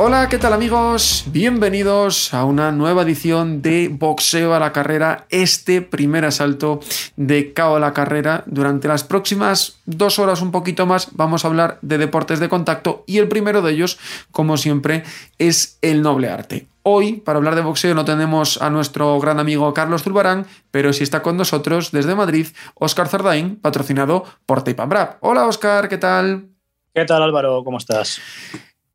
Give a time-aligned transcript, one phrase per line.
[0.00, 1.24] Hola, ¿qué tal amigos?
[1.26, 6.78] Bienvenidos a una nueva edición de Boxeo a la Carrera, este primer asalto
[7.16, 8.44] de KO a la Carrera.
[8.46, 13.02] Durante las próximas dos horas, un poquito más, vamos a hablar de deportes de contacto
[13.08, 13.98] y el primero de ellos,
[14.30, 15.02] como siempre,
[15.40, 16.68] es el noble arte.
[16.84, 21.02] Hoy, para hablar de boxeo, no tenemos a nuestro gran amigo Carlos Zulbarán, pero sí
[21.02, 25.16] está con nosotros desde Madrid Oscar Zardain, patrocinado por Tape Brab.
[25.22, 26.50] Hola Oscar, ¿qué tal?
[26.94, 27.64] ¿Qué tal Álvaro?
[27.64, 28.20] ¿Cómo estás?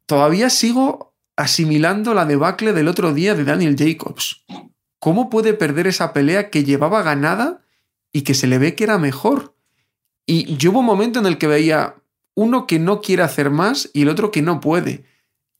[0.05, 4.45] Todavía sigo asimilando la debacle del otro día de Daniel Jacobs.
[4.99, 7.65] ¿Cómo puede perder esa pelea que llevaba ganada
[8.11, 9.55] y que se le ve que era mejor?
[10.25, 11.95] Y yo hubo un momento en el que veía
[12.35, 15.05] uno que no quiere hacer más y el otro que no puede.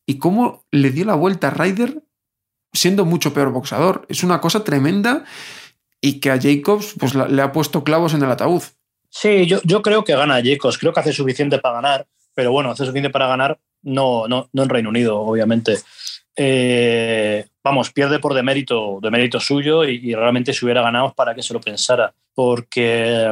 [0.05, 2.03] Y cómo le dio la vuelta a Ryder
[2.71, 4.05] siendo mucho peor boxador.
[4.09, 5.25] Es una cosa tremenda
[6.01, 8.63] y que a Jacobs pues, le ha puesto clavos en el ataúd.
[9.09, 10.77] Sí, yo, yo creo que gana Jacobs.
[10.77, 12.07] Creo que hace suficiente para ganar.
[12.33, 15.77] Pero bueno, hace suficiente para ganar no, no, no en Reino Unido, obviamente.
[16.35, 21.53] Eh, vamos, pierde por demérito, mérito suyo y, realmente si hubiera ganado para que se
[21.53, 22.13] lo pensara.
[22.35, 23.31] Porque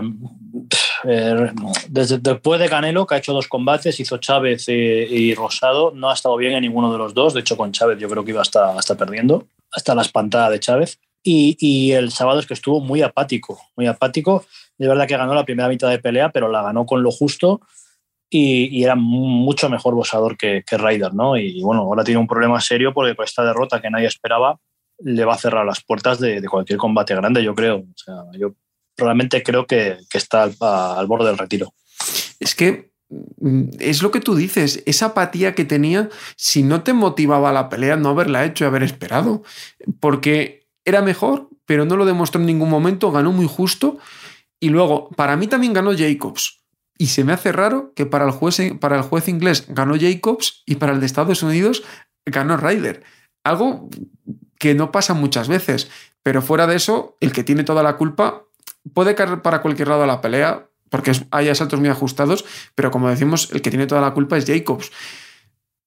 [1.06, 1.52] eh,
[1.90, 6.14] desde, después de Canelo, que ha hecho dos combates, hizo Chávez y, Rosado, no ha
[6.14, 7.34] estado bien en ninguno de los dos.
[7.34, 10.60] De hecho, con Chávez yo creo que iba hasta, hasta perdiendo, hasta la espantada de
[10.60, 11.00] Chávez.
[11.24, 14.46] Y, y, el sábado es que estuvo muy apático, muy apático.
[14.78, 17.62] De verdad que ganó la primera mitad de pelea, pero la ganó con lo justo
[18.34, 21.38] y, era mucho mejor boxeador que, que Ryder, ¿no?
[21.38, 24.58] Y bueno, ahora tiene un problema serio porque con esta derrota que nadie esperaba
[25.00, 27.84] le va a cerrar las puertas de, cualquier combate grande, yo creo.
[28.40, 28.54] Yo
[28.96, 31.74] realmente creo que, que está al, al, borde del retiro.
[32.40, 36.94] Es que mm, es lo que tú dices, esa apatía que tenía, si no te
[36.94, 39.44] motivaba la pelea, no haberla hecho y haber esperado,
[40.00, 43.98] porque era mejor, pero no lo demostró en ningún momento, ganó muy justo.
[44.62, 46.61] Y luego, para mí también ganó Jacobs
[47.02, 50.62] y se me hace raro que para el, juez, para el juez inglés ganó Jacobs
[50.68, 51.82] y para el de Estados Unidos
[52.28, 53.02] ganó Ryder.
[53.44, 53.90] Algo
[54.60, 55.90] que no pasa muchas veces.
[56.22, 58.44] Pero fuera de eso, el que tiene toda la culpa
[58.94, 62.46] puede caer para cualquier lado a la pelea, porque hay asaltos muy ajustados,
[62.76, 64.92] pero como decimos, el que tiene toda la culpa es Jacobs.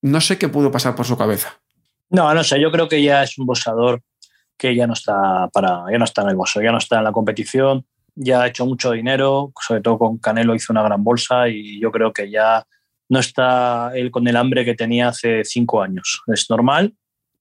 [0.02, 1.60] No sé qué pudo pasar por su cabeza.
[2.10, 4.02] No, no sé, yo creo que ya es un boxeador
[4.56, 7.04] que ya no está para, ya no está en el boxeo, ya no está en
[7.04, 11.48] la competición ya ha hecho mucho dinero, sobre todo con Canelo hizo una gran bolsa
[11.48, 12.64] y yo creo que ya
[13.08, 16.22] no está él con el hambre que tenía hace cinco años.
[16.26, 16.94] Es normal,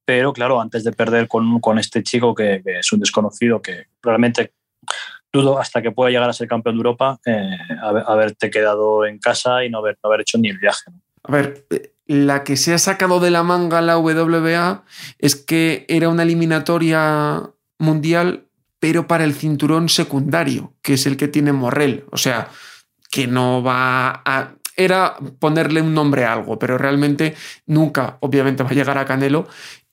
[0.05, 4.53] pero claro, antes de perder con, con este chico que, es un desconocido, que realmente
[5.31, 7.57] dudo hasta que pueda llegar a ser campeón de Europa, eh,
[8.05, 10.91] haberte quedado en casa y no haber, no haber hecho ni el viaje.
[11.23, 11.65] A ver,
[12.05, 14.83] la que se ha sacado de la manga la WBA
[15.19, 18.45] es que era una eliminatoria mundial
[18.83, 22.03] pero para el cinturón secundario, que es el que tiene Morrell.
[22.11, 22.49] O sea,
[23.09, 24.55] que no va a...
[24.75, 27.33] Era ponerle un nombre a algo, pero realmente
[27.65, 29.47] nunca, obviamente, va a llegar a Canelo.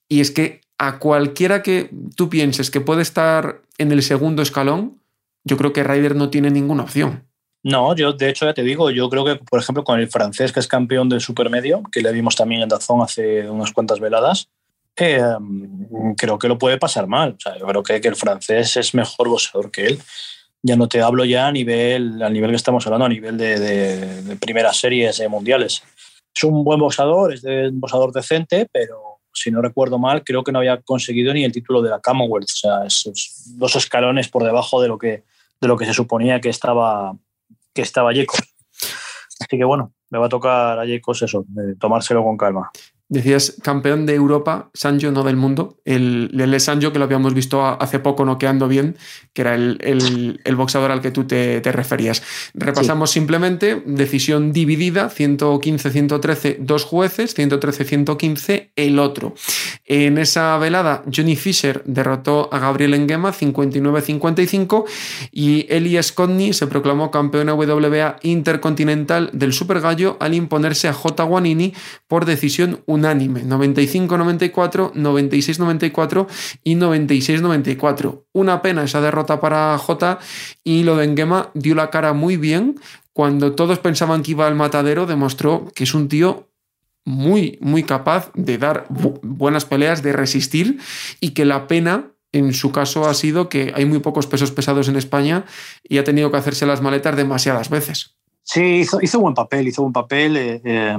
[0.09, 5.01] Y es que a cualquiera que tú pienses que puede estar en el segundo escalón,
[5.45, 7.29] yo creo que Ryder no tiene ninguna opción.
[7.63, 10.51] No, yo de hecho ya te digo, yo creo que, por ejemplo, con el francés
[10.51, 14.49] que es campeón del supermedio, que le vimos también en Dazón hace unas cuantas veladas,
[14.97, 17.37] Em, creo que lo puede pasar mal.
[17.59, 19.99] yo creo que, que, el francés es mejor boxeador que él.
[20.63, 23.59] Ya no te hablo ya a nivel, a nivel que estamos hablando, a nivel de,
[23.59, 25.83] de, primeras series mundiales.
[26.35, 30.53] Es un buen boxeador, es un boxeador decente, pero si no recuerdo mal, creo que
[30.53, 32.51] no había conseguido ni el título de la Commonwealth.
[32.51, 35.25] O sea, es, dos escalones por debajo de lo que,
[35.61, 37.17] de lo que se suponía que estaba,
[37.73, 38.43] que estaba Jacobs.
[39.41, 41.47] Así que bueno, me va a tocar a Jacobs eso,
[41.79, 42.71] tomárselo con calma.
[43.11, 45.77] Decías campeón de Europa, Sancho, no del mundo.
[45.85, 48.97] El Lele Sancho, que lo habíamos visto hace poco noqueando bien,
[49.33, 52.23] que era el, el, boxeador al que tú te, te referías.
[52.55, 59.35] Repasamos simplemente, decisión dividida, 115-113, dos jueces, 113-115, el otro.
[59.87, 64.85] En esa velada, Johnny Fisher derrotó a Gabriel Enguema, 59-55,
[65.33, 71.25] y Elias Codney se proclamó campeón WBA intercontinental del Super Gallo al imponerse a J.
[71.25, 71.75] Guanini
[72.11, 76.27] por decisión unánime, 95-94, 96-94
[76.65, 78.25] y 96-94.
[78.33, 80.19] Una pena esa derrota para Jota
[80.65, 82.81] y lo de Engema dio la cara muy bien.
[83.13, 86.49] Cuando todos pensaban que iba al matadero, demostró que es un tío
[87.05, 88.87] muy, muy capaz de dar
[89.23, 90.81] buenas peleas, de resistir
[91.21, 94.89] y que la pena en su caso ha sido que hay muy pocos pesos pesados
[94.89, 95.45] en España
[95.85, 98.17] y ha tenido que hacerse las maletas demasiadas veces.
[98.53, 100.99] Sí, hizo, hizo buen papel, hizo buen papel, eh, eh,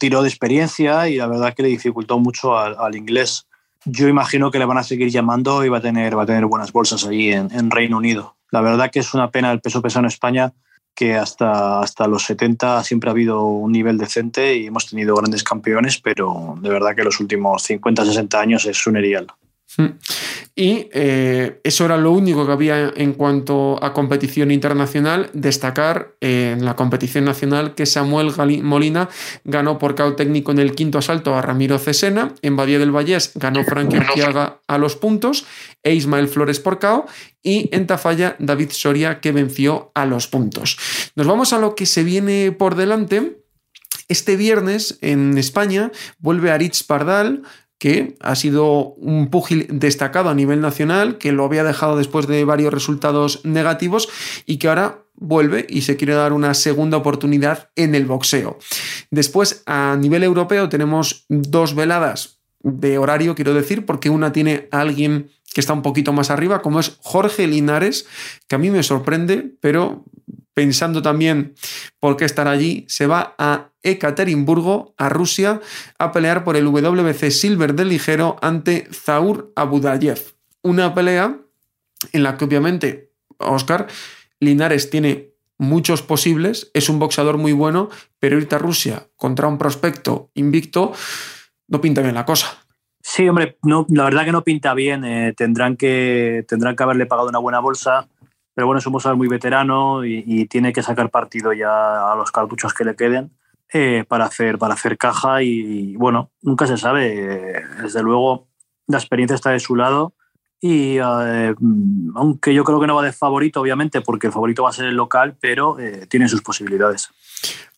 [0.00, 3.46] tiró de experiencia y la verdad que le dificultó mucho al, inglés.
[3.84, 6.44] Yo imagino que le van a seguir llamando y va a tener, va a tener
[6.46, 8.34] buenas bolsas allí en, en Reino Unido.
[8.50, 10.54] La verdad que es una pena el peso pesado en España
[10.92, 15.44] que hasta, hasta los 70 siempre ha habido un nivel decente y hemos tenido grandes
[15.44, 19.28] campeones, pero de verdad que los últimos 50, 60 años es un erial.
[19.78, 19.86] Mm.
[20.54, 25.30] Y eh, eso era lo único que había en cuanto a competición internacional.
[25.32, 28.32] Destacar eh, en la competición nacional que Samuel
[28.62, 29.08] Molina
[29.44, 32.34] ganó por cao técnico en el quinto asalto a Ramiro Cesena.
[32.42, 35.46] En Badía del Vallés ganó Frank Urquiaga a los puntos
[35.82, 37.06] e Ismael Flores por cao.
[37.42, 40.76] Y en Tafalla, David Soria que venció a los puntos.
[41.16, 43.38] Nos vamos a lo que se viene por delante.
[44.08, 47.42] Este viernes en España vuelve Aritz Pardal
[47.82, 52.44] que ha sido un púgil destacado a nivel nacional, que lo había dejado después de
[52.44, 54.08] varios resultados negativos
[54.46, 58.56] y que ahora vuelve y se quiere dar una segunda oportunidad en el boxeo.
[59.10, 64.78] Después, a nivel europeo, tenemos dos veladas de horario, quiero decir, porque una tiene a
[64.78, 68.06] alguien que está un poquito más arriba, como es Jorge Linares,
[68.46, 70.04] que a mí me sorprende, pero
[70.54, 71.54] pensando también
[72.00, 75.60] por qué estar allí, se va a Ekaterimburgo, a Rusia,
[75.98, 80.20] a pelear por el WBC Silver del ligero ante Zaur Abudayev.
[80.62, 81.38] Una pelea
[82.12, 83.86] en la que obviamente Oscar
[84.40, 87.88] Linares tiene muchos posibles, es un boxeador muy bueno,
[88.18, 90.92] pero irte a Rusia contra un prospecto invicto
[91.68, 92.58] no pinta bien la cosa.
[93.00, 95.04] Sí, hombre, no, la verdad que no pinta bien.
[95.04, 98.08] Eh, tendrán, que, tendrán que haberle pagado una buena bolsa
[98.54, 102.30] pero bueno, es un boxeador muy veterano y, tiene que sacar partido ya a los
[102.30, 103.30] cartuchos que le queden
[103.72, 107.64] eh, para, hacer, para hacer caja y, bueno, nunca se sabe.
[107.82, 108.48] Desde luego,
[108.86, 110.14] la experiencia está de su lado
[110.64, 111.54] y eh,
[112.14, 114.86] aunque yo creo que no va de favorito, obviamente, porque el favorito va a ser
[114.86, 117.10] el local, pero eh, tiene sus posibilidades.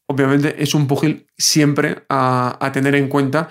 [0.07, 3.49] Obviamente es un pugil siempre a, a tener en cuenta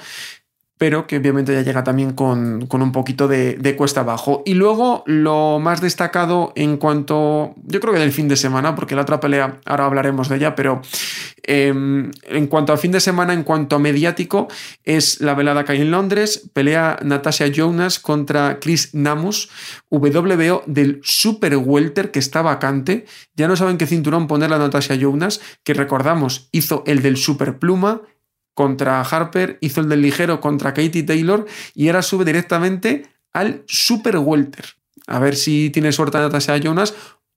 [0.77, 4.43] pero que obviamente ya llega también con, un poquito de, cuesta abajo.
[4.45, 8.95] Y luego lo más destacado en cuanto, yo creo que del fin de semana, porque
[8.95, 10.81] la otra pelea, ahora hablaremos de ella, pero
[11.43, 14.47] em, en cuanto a fin de semana, en cuanto a mediático,
[14.83, 19.49] es la velada que hay en Londres, pelea Natasha Jonas contra Chris Namus,
[19.89, 23.05] WBO del Super Welter que está vacante.
[23.35, 27.57] Ya no saben qué cinturón poner la Natasha Jonas, que recordamos hizo el del Super
[27.57, 28.01] Pluma,
[28.53, 34.17] contra Harper, hizo el del ligero contra Katie Taylor y ahora sube directamente al Super
[34.17, 34.65] Welter.
[35.07, 36.93] A ver si tiene suerte Natasha Jonas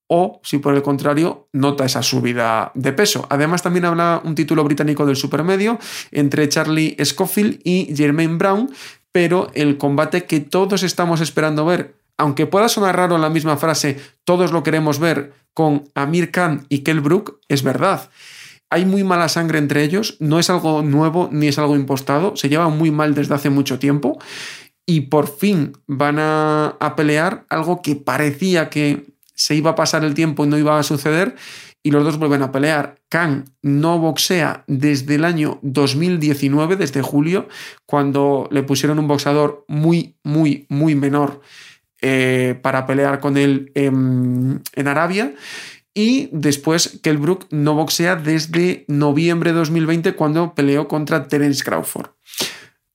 [0.08, 3.26] o si por el contrario nota esa subida de peso.
[3.28, 5.78] Además también habla un título británico del supermedio
[6.12, 8.70] entre Charlie Scofield y Jermaine Brown,
[9.10, 13.56] pero el combate que todos estamos esperando ver, aunque pueda sonar raro en la misma
[13.56, 18.10] frase, todos lo queremos ver con Amir Khan y Kell Brook, es verdad
[18.70, 22.48] hay muy mala sangre entre ellos, no es algo nuevo ni es algo impostado, se
[22.48, 24.18] llevan muy mal desde hace mucho tiempo
[24.86, 30.14] y por fin van a, pelear algo que parecía que se iba a pasar el
[30.14, 31.34] tiempo y no iba a suceder
[31.82, 32.96] y los dos vuelven a pelear.
[33.08, 37.48] Khan no boxea desde el año 2019, desde julio,
[37.84, 41.42] cuando le pusieron un boxeador muy, muy, muy menor
[42.00, 45.32] eh, para pelear con él en, en Arabia.
[45.98, 52.10] Y después Brook no boxea desde noviembre de 2020 cuando peleó contra Terence Crawford.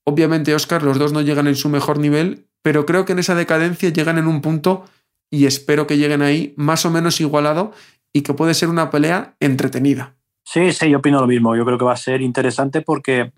[0.03, 3.34] Obviamente, Oscar, los dos no llegan en su mejor nivel, pero creo que en esa
[3.34, 4.86] decadencia llegan en un punto
[5.31, 7.72] y espero que lleguen ahí más o menos igualado
[8.13, 10.13] y que puede ser una pelea entretenida.
[10.43, 11.55] Sí, sí, yo opino lo mismo.
[11.55, 13.31] Yo creo que va a ser interesante porque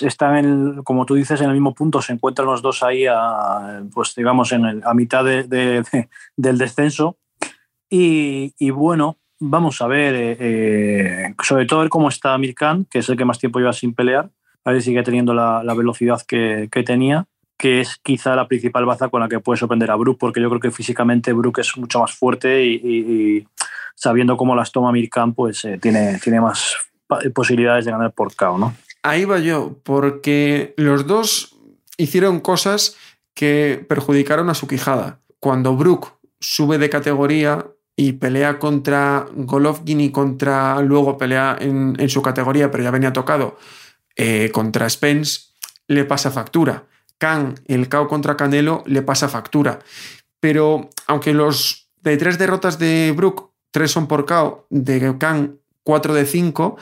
[0.00, 2.02] están, como tú dices, en el mismo punto.
[2.02, 5.24] Se encuentran los dos ahí, a, pues digamos, en a mitad
[6.36, 7.18] del descenso
[7.96, 13.08] y, bueno, vamos a ver, eh, eh, sobre todo ver cómo está Mirkan, que es
[13.08, 14.30] el que más tiempo lleva sin pelear,
[14.64, 19.08] a ver si sigue teniendo la, velocidad que, tenía, que es quizá la principal baza
[19.08, 22.00] con la que puede sorprender a Brook, porque yo creo que físicamente Brook es mucho
[22.00, 23.46] más fuerte y,
[23.94, 26.76] sabiendo cómo las toma Mirkan, pues eh, tiene, tiene más
[27.32, 28.74] posibilidades de ganar por KO, ¿no?
[29.04, 31.56] Ahí va yo, porque los dos
[31.96, 32.96] hicieron cosas
[33.34, 35.20] que perjudicaron a su quijada.
[35.38, 42.22] Cuando Brook sube de categoría, y pelea contra Golovkin y contra luego pelea en, su
[42.22, 43.56] categoría, pero ya venía tocado
[44.16, 45.54] eh, contra Spence
[45.86, 46.86] le pasa factura.
[47.18, 49.80] Khan, el KO contra Canelo, le pasa factura.
[50.40, 56.14] Pero aunque los de tres derrotas de Brook, tres son por KO, de Khan, cuatro
[56.14, 56.76] de cinco,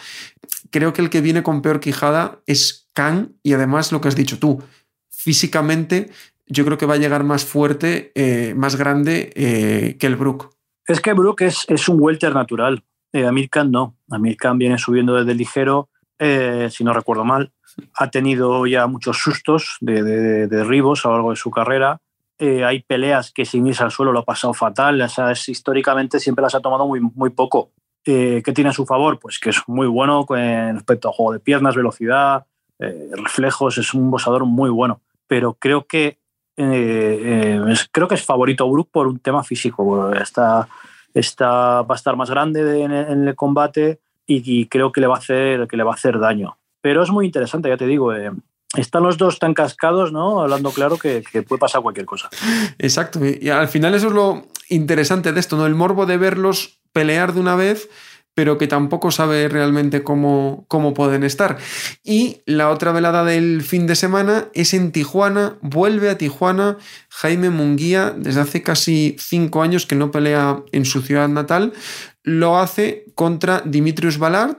[0.71, 4.17] creo que el que viene con peor quijada es Khan y además lo que has
[4.17, 4.63] dicho tú,
[5.11, 6.11] físicamente
[6.47, 10.51] yo creo que va a llegar más fuerte, eh, más grande eh, que el Brook.
[10.87, 12.83] Es que Brook es, es un welter natural.
[13.13, 13.97] Eh, Amir Khan no.
[14.11, 17.53] Amir Khan viene subiendo desde ligero, si no recuerdo mal.
[17.95, 22.01] Ha tenido ya muchos sustos de, de, derribos a lo largo de su carrera.
[22.39, 25.01] hay peleas que sin irse al suelo lo ha pasado fatal.
[25.01, 27.73] O históricamente siempre las ha tomado muy, muy poco.
[28.05, 29.19] ¿Qué tiene a su favor?
[29.19, 32.47] Pues que es muy bueno con respecto a juego de piernas, velocidad,
[32.79, 33.79] reflejos.
[33.79, 35.01] Es un boxador muy bueno.
[35.27, 36.22] Pero creo que
[36.57, 40.13] eh, eh, creo que es favorito Brook por un tema físico.
[40.13, 40.69] Está,
[41.15, 45.19] está, va a estar más grande en, el combate y, creo que le, va a
[45.19, 46.57] hacer, que le va a hacer daño.
[46.81, 48.15] Pero es muy interesante, ya te digo.
[48.15, 48.31] Eh,
[48.77, 50.41] están los dos tan cascados, ¿no?
[50.41, 52.31] Hablando claro que, que, puede pasar cualquier cosa.
[52.79, 53.21] Exacto.
[53.25, 55.67] Y al final eso es lo interesante de esto, ¿no?
[55.67, 57.89] El morbo de verlos pelear de una vez
[58.35, 61.59] pero que tampoco sabe realmente cómo, cómo pueden estar.
[62.03, 66.79] Y la otra velada del fin de semana es en Tijuana, vuelve a Tijuana
[67.11, 71.73] Jaime Munguía, desde hace casi cinco años que no pelea en su ciudad natal,
[72.23, 74.57] lo hace contra Dimitrius Ballard.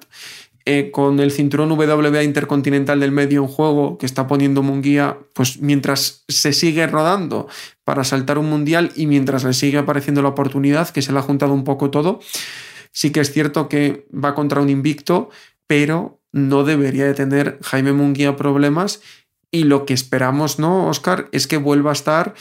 [0.65, 5.59] Eh, con el cinturón WBA Intercontinental del medio en juego que está poniendo Munguía, pues
[5.59, 7.49] mientras se sigue rodando
[7.83, 11.21] para saltar un mundial y mientras le sigue apareciendo la oportunidad, que se le ha
[11.21, 12.21] juntado un poco todo,
[12.93, 15.29] Sí que es cierto que va contra un invicto,
[15.67, 19.01] pero no debería de tener Jaime Munguía problemas
[19.51, 21.27] y lo que esperamos, ¿no, Oscar?
[21.31, 22.33] Es que vuelva a estar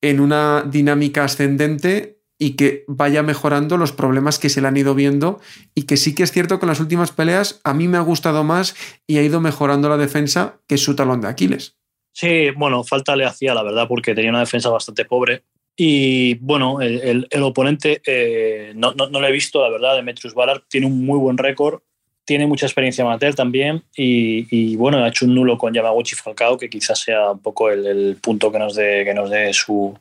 [0.00, 4.94] en una dinámica ascendente y que vaya mejorando los problemas que se le han ido
[4.94, 5.40] viendo
[5.74, 8.02] y que sí que es cierto que en las últimas peleas a mí me ha
[8.02, 8.76] gustado más
[9.06, 11.76] y ha ido mejorando la defensa que su talón de Aquiles.
[12.12, 15.44] Sí, bueno, falta le hacía, la verdad, porque tenía una defensa bastante pobre
[15.76, 20.32] y bueno, el, el, oponente eh, no, no, no, lo he visto, la verdad, Demetrius
[20.32, 21.80] Ballard tiene un muy buen récord,
[22.24, 26.56] tiene mucha experiencia amateur también y, y, bueno, ha hecho un nulo con Yamaguchi Falcao,
[26.56, 29.96] que quizás sea un poco el, punto que nos dé, que nos dé su,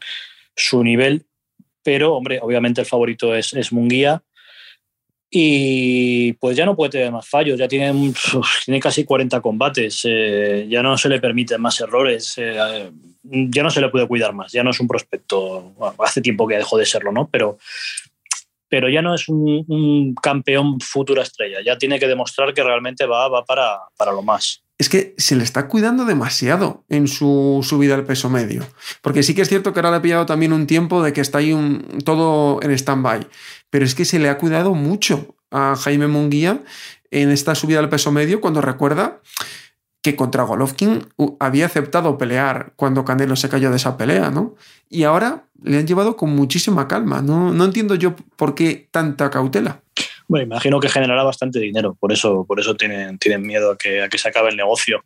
[0.56, 1.26] su nivel.
[1.84, 4.24] Pero, hombre, obviamente el favorito es, es Munguía
[5.30, 8.14] y pues ya no puede tener más fallos, ya tiene,
[8.66, 12.92] tiene casi 40 combates, eh, ya no se le permiten más errores, eh,
[13.24, 16.58] ya no se le puede cuidar más, ya no es un prospecto, hace tiempo que
[16.58, 17.28] dejó de serlo, ¿no?
[17.32, 17.58] Pero,
[18.70, 23.28] pero ya no es un, campeón futura estrella, ya tiene que demostrar que realmente va,
[23.28, 27.96] va para, para lo más es que se le está cuidando demasiado en su subida
[27.96, 28.68] al peso medio.
[29.02, 31.22] Porque sí que es cierto que ahora le ha pillado también un tiempo de que
[31.22, 31.56] está ahí
[32.04, 33.26] todo en stand-by.
[33.76, 36.62] Pero es que se le ha cuidado mucho a Jaime Munguía
[37.12, 39.20] en esta subida al peso medio cuando recuerda
[40.02, 41.06] que contra Golovkin
[41.42, 44.56] había aceptado pelear cuando Canelo se cayó de esa pelea, ¿no?
[44.88, 47.22] Y ahora le han llevado con muchísima calma.
[47.22, 49.82] No, no entiendo yo por qué tanta cautela.
[50.30, 54.04] Bueno, imagino que generará bastante dinero, por eso, por eso tienen, tienen miedo a que,
[54.04, 55.04] a que se acabe el negocio.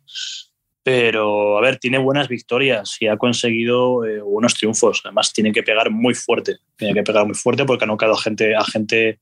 [0.82, 5.02] Pero, a ver, tiene buenas victorias y ha conseguido eh, buenos triunfos.
[5.04, 6.56] Además, tiene que pegar muy fuerte.
[6.76, 9.18] Tiene que pegar muy fuerte porque ha nocado a gente, a gente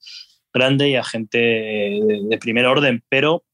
[0.53, 3.03] grande y a gente de, de primer orden.
[3.09, 3.45] Pero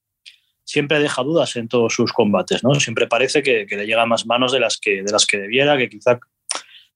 [0.65, 2.75] siempre deja dudas en todos sus combates, ¿no?
[2.75, 5.77] Siempre parece que, que, le llega más manos de las que, de las que debiera,
[5.77, 6.19] que quizá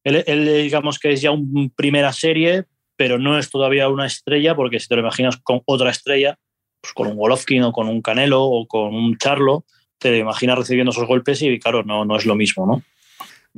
[0.04, 2.64] él, él digamos que es ya un primera serie,
[2.96, 6.38] pero no es todavía una estrella, porque si te lo imaginas con otra estrella,
[6.80, 9.64] pues con un Golovkin o con un Canelo o con un Charlo,
[9.98, 12.82] te imaginas recibiendo esos golpes y claro, no, no es lo mismo, ¿no?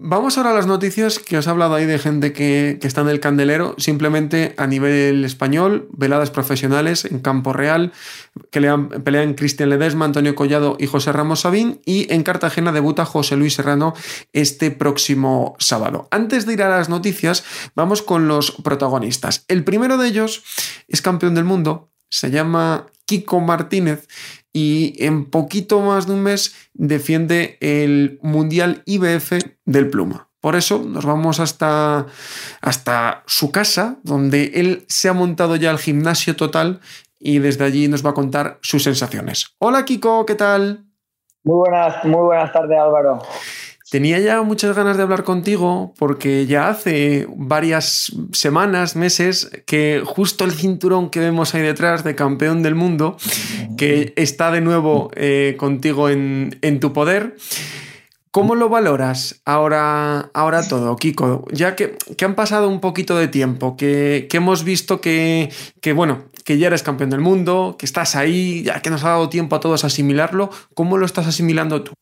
[0.03, 3.03] Vamos ahora a las noticias que os he hablado ahí de gente que, que, está
[3.03, 7.93] en el candelero, simplemente a nivel español, veladas profesionales en campo real,
[8.51, 13.05] que le pelean Cristian Ledesma, Antonio Collado y José Ramos Sabín, y en Cartagena debuta
[13.05, 13.93] José Luis Serrano
[14.33, 16.09] este próximo sábado.
[16.11, 17.45] Antes de ir a las noticias,
[17.75, 19.45] vamos con los protagonistas.
[19.49, 20.45] El primero de ellos
[20.89, 24.07] es campeón del mundo, se llama Kiko Martínez
[24.53, 29.33] y en poquito más de un mes defiende el Mundial IBF
[29.65, 30.29] del Pluma.
[30.41, 32.07] Por eso nos vamos hasta,
[32.61, 36.79] hasta su casa, donde él se ha montado ya el gimnasio total
[37.19, 39.57] y desde allí nos va a contar sus sensaciones.
[39.59, 40.85] Hola Kiko, ¿qué tal?
[41.43, 43.23] Muy buenas, muy buenas tardes Álvaro.
[43.91, 50.45] Tenía ya muchas ganas de hablar contigo porque ya hace varias semanas, meses, que justo
[50.45, 53.17] el cinturón que vemos ahí detrás de campeón del mundo,
[53.77, 57.35] que está de nuevo eh, contigo en, en tu poder,
[58.33, 61.49] ¿Cómo lo valoras ahora, ahora todo, Kiko?
[61.51, 65.93] Ya que, que han pasado un poquito de tiempo, que, que hemos visto que, que,
[65.93, 69.29] bueno, que ya eres campeón del mundo, que estás ahí, ya que nos ha dado
[69.31, 71.93] tiempo a todos asimilarlo, ¿cómo lo estás asimilando tú?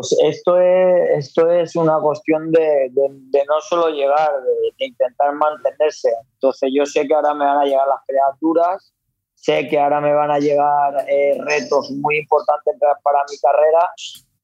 [0.00, 4.86] Pues esto es, esto es una cuestión de, de, de no solo llegar, de, de,
[4.86, 6.10] intentar mantenerse.
[6.32, 8.94] Entonces yo sé que ahora me van a llegar las criaturas,
[9.34, 13.90] sé que ahora me van a llegar eh, retos muy importantes para mi carrera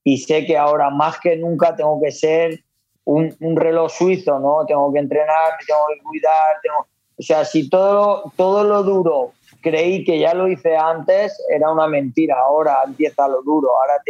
[0.05, 2.61] y sé que ahora más que nunca tengo que ser
[3.05, 4.67] un, un reloj suizo, ¿no?
[4.67, 6.87] Tengo que entrenar, tengo que cuidar, tengo...
[7.19, 9.33] O sea, si todo, todo lo duro
[9.63, 12.37] creí que ya lo hice antes, era una mentira.
[12.39, 13.71] Ahora empieza lo duro.
[13.81, 14.03] Ahora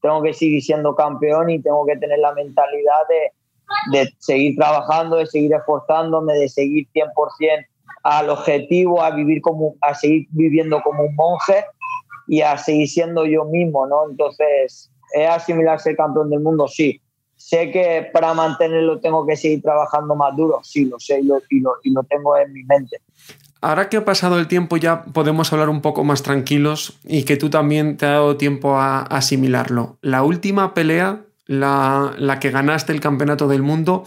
[0.00, 5.16] tengo que seguir siendo campeón y tengo que tener la mentalidad de, de seguir trabajando,
[5.16, 7.66] de seguir esforzándome, de seguir 100%
[8.02, 11.64] al objetivo, a vivir como, a seguir viviendo como un monje
[12.26, 14.08] y a seguir siendo yo mismo, ¿no?
[14.08, 16.68] Entonces, ¿es asimilar ser campeón del mundo?
[16.68, 17.00] Sí.
[17.36, 21.40] Sé que para mantenerlo tengo que seguir trabajando más duro, sí, lo sé y lo,
[21.48, 23.00] y lo, y lo tengo en mi mente.
[23.60, 27.36] Ahora que ha pasado el tiempo ya podemos hablar un poco más tranquilos y que
[27.36, 29.98] tú también te ha dado tiempo a asimilarlo.
[30.00, 34.04] La última pelea, la, la que ganaste el campeonato del mundo,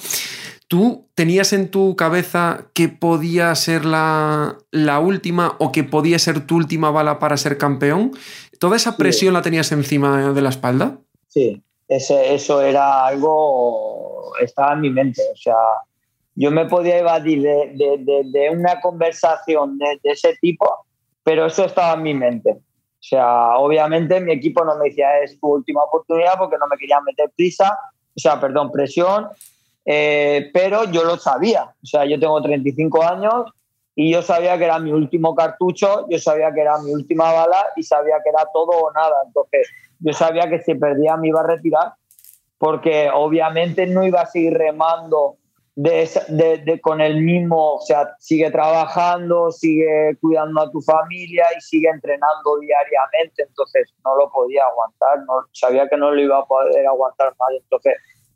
[0.68, 6.48] ¿tú tenías en tu cabeza que podía ser la, la, última o que podía ser
[6.48, 8.12] tu última bala para ser campeón?
[8.58, 9.34] ¿Toda esa presión sí.
[9.34, 10.98] la tenías encima de la espalda?
[11.28, 15.56] Sí, ese, eso era algo, estaba en mi mente, o sea,
[16.36, 20.68] yo me podía evadir de, de, de, una conversación de, ese tipo,
[21.24, 22.52] pero eso estaba en mi mente.
[22.52, 26.78] O sea, obviamente mi equipo no me decía es tu última oportunidad porque no me
[26.78, 27.78] querían meter prisa,
[28.16, 29.28] o sea, perdón, presión,
[29.86, 31.64] eh, pero yo lo sabía.
[31.64, 33.46] O sea, yo tengo 35 años
[33.96, 37.66] y yo sabía que era mi último cartucho, yo sabía que era mi última bala
[37.76, 39.16] y sabía que era todo o nada.
[39.26, 39.68] Entonces,
[40.00, 41.94] yo sabía que si perdía me iba a retirar
[42.58, 45.38] porque obviamente no iba a seguir remando
[45.76, 51.46] de, de, de, con el mismo, o sea, sigue trabajando, sigue cuidando a tu familia
[51.58, 56.40] y sigue entrenando diariamente, entonces no lo podía aguantar, no, sabía que no lo iba
[56.40, 57.94] a poder aguantar más, entonces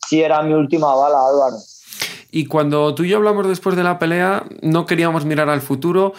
[0.08, 1.58] sí era mi última bala, Álvaro.
[2.32, 6.13] Y cuando tú y yo hablamos después de la pelea, no queríamos mirar al futuro,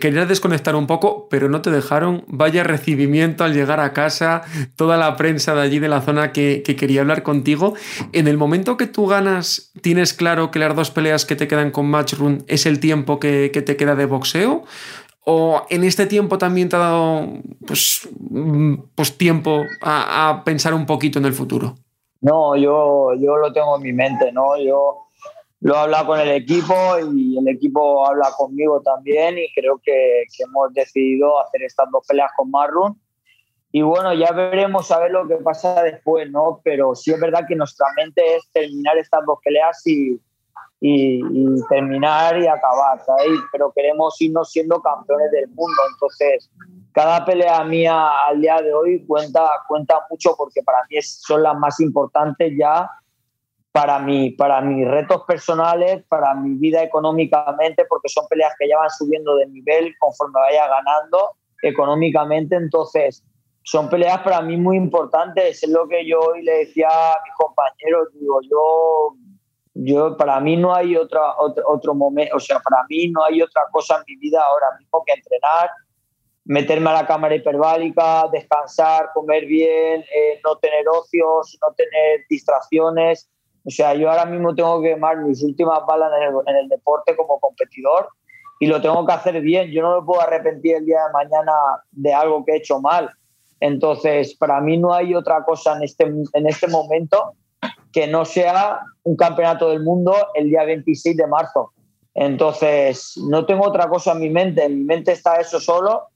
[0.00, 2.24] querías desconectar un poco, pero no te dejaron.
[2.26, 4.42] Vaya recibimiento al llegar a casa,
[4.76, 7.74] toda la prensa de allí de la zona que, que, quería hablar contigo.
[8.12, 11.70] En el momento que tú ganas, ¿tienes claro que las dos peleas que te quedan
[11.70, 14.64] con Matchroom es el tiempo que, que te queda de boxeo?
[15.26, 17.28] ¿O en este tiempo también te ha dado
[17.66, 18.08] pues,
[18.94, 21.76] pues tiempo a, a pensar un poquito en el futuro?
[22.20, 24.58] No, yo, yo lo tengo en mi mente, ¿no?
[24.58, 25.03] Yo
[25.64, 26.74] lo he hablado con el equipo
[27.14, 32.06] y el equipo habla conmigo también y creo que, que hemos decidido hacer estas dos
[32.06, 33.00] peleas con Marlon.
[33.72, 36.60] Y bueno, ya veremos a ver lo que pasa después, ¿no?
[36.62, 40.20] Pero sí es verdad que nuestra mente es terminar estas dos peleas y,
[40.80, 43.40] y, y terminar y acabar, ¿sabes?
[43.50, 45.80] Pero queremos irnos siendo campeones del mundo.
[45.94, 46.50] Entonces,
[46.92, 51.56] cada pelea mía al día de hoy cuenta, cuenta mucho porque para mí son las
[51.56, 52.86] más importantes ya
[53.74, 58.78] para, mi, para mis retos personales, para mi vida económicamente, porque son peleas que ya
[58.78, 62.54] van subiendo de nivel conforme vaya ganando económicamente.
[62.54, 63.24] Entonces,
[63.64, 65.60] son peleas para mí muy importantes.
[65.60, 68.10] Es lo que yo hoy le decía a mis compañeros.
[68.12, 69.16] Digo, yo,
[69.74, 73.42] yo para mí no hay otra, otro, otro momento, o sea, para mí no hay
[73.42, 75.70] otra cosa en mi vida ahora mismo que entrenar,
[76.44, 83.28] meterme a la cámara hiperbálica, descansar, comer bien, eh, no tener ocios, no tener distracciones
[83.66, 86.68] o sea, yo ahora mismo tengo que quemar mis últimas balas en el, en el,
[86.68, 88.08] deporte como competidor
[88.60, 89.70] y lo tengo que hacer bien.
[89.70, 91.52] Yo no me puedo arrepentir el día de mañana
[91.90, 93.10] de algo que he hecho mal.
[93.60, 97.32] Entonces, para mí no hay otra cosa en este, en este momento
[97.92, 101.72] que no sea un campeonato del mundo el día 26 de marzo.
[102.12, 104.64] Entonces, no tengo otra cosa en mi mente.
[104.64, 106.08] En mi mente está eso solo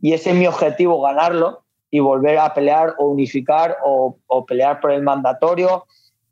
[0.00, 4.80] y ese es mi objetivo, ganarlo y volver a pelear o unificar o, o pelear
[4.80, 5.84] por el mandatorio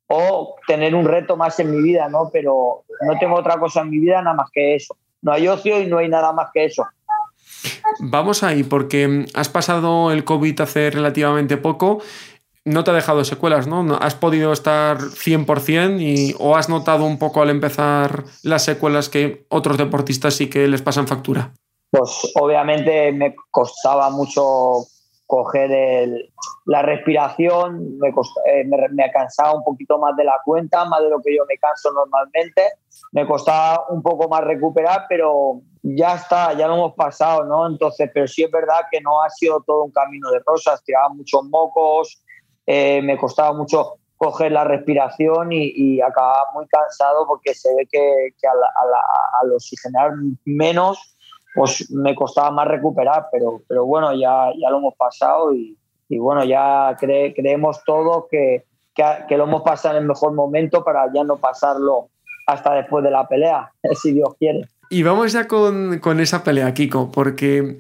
[0.09, 2.31] o tener un reto más en mi vida, ¿no?
[2.33, 4.97] Pero no tengo otra cosa en mi vida nada más que eso.
[5.23, 6.87] No hay ocio y no hay nada más que eso.
[8.01, 12.01] Vamos ahí, porque has pasado el COVID hace relativamente poco,
[12.65, 13.97] no te ha dejado secuelas, ¿no?
[14.01, 19.47] Has podido estar 100% y, o has notado un poco al empezar las secuelas que
[19.49, 21.53] otros deportistas sí que les pasan factura.
[21.91, 24.87] Pues obviamente me costaba mucho
[25.27, 26.31] coger
[26.67, 31.11] la respiración, me, eh, me, me, cansaba un poquito más de la cuenta, más de
[31.11, 32.63] lo que yo me canso normalmente,
[33.13, 37.67] me costaba un poco más recuperar, pero ya está, ya lo hemos pasado, ¿no?
[37.67, 41.09] Entonces, pero sí es verdad que no ha sido todo un camino de rosas, tiraba
[41.09, 42.23] muchos mocos,
[42.67, 48.31] eh, me costaba mucho, coger la respiración y, acababa muy cansado porque se ve que,
[49.41, 50.13] al oxigenar
[50.45, 51.16] menos
[51.57, 55.77] pues me costaba más recuperar, pero, pero bueno, ya, ya lo hemos pasado y,
[56.11, 58.65] bueno, ya creemos todos que,
[58.95, 62.11] que, lo hemos pasado en el mejor momento para ya no pasarlo
[62.47, 64.69] hasta después de la pelea, si Dios quiere.
[64.89, 67.79] Y vamos ya con, con, esa pelea, Kiko, porque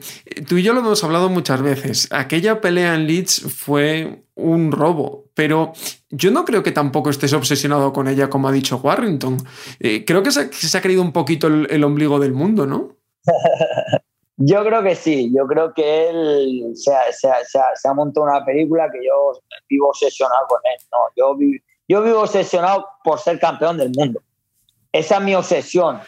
[0.49, 2.09] tú y yo lo hemos hablado muchas veces.
[2.11, 5.73] Aquella pelea en Leeds fue un robo, pero
[6.11, 9.37] yo no creo que tampoco estés obsesionado con ella, como ha dicho Warrington.
[9.79, 12.97] Eh, creo que se, se, ha creído un poquito el ombligo del mundo, ¿no?
[14.37, 18.45] yo creo que sí, yo creo que él se ha, se, se ha, montado una
[18.45, 20.87] película que yo vivo obsesionado con él.
[20.93, 21.37] No, yo,
[21.89, 24.21] yo vivo obsesionado por ser campeón del mundo.
[24.93, 26.01] Esa es mi obsesión.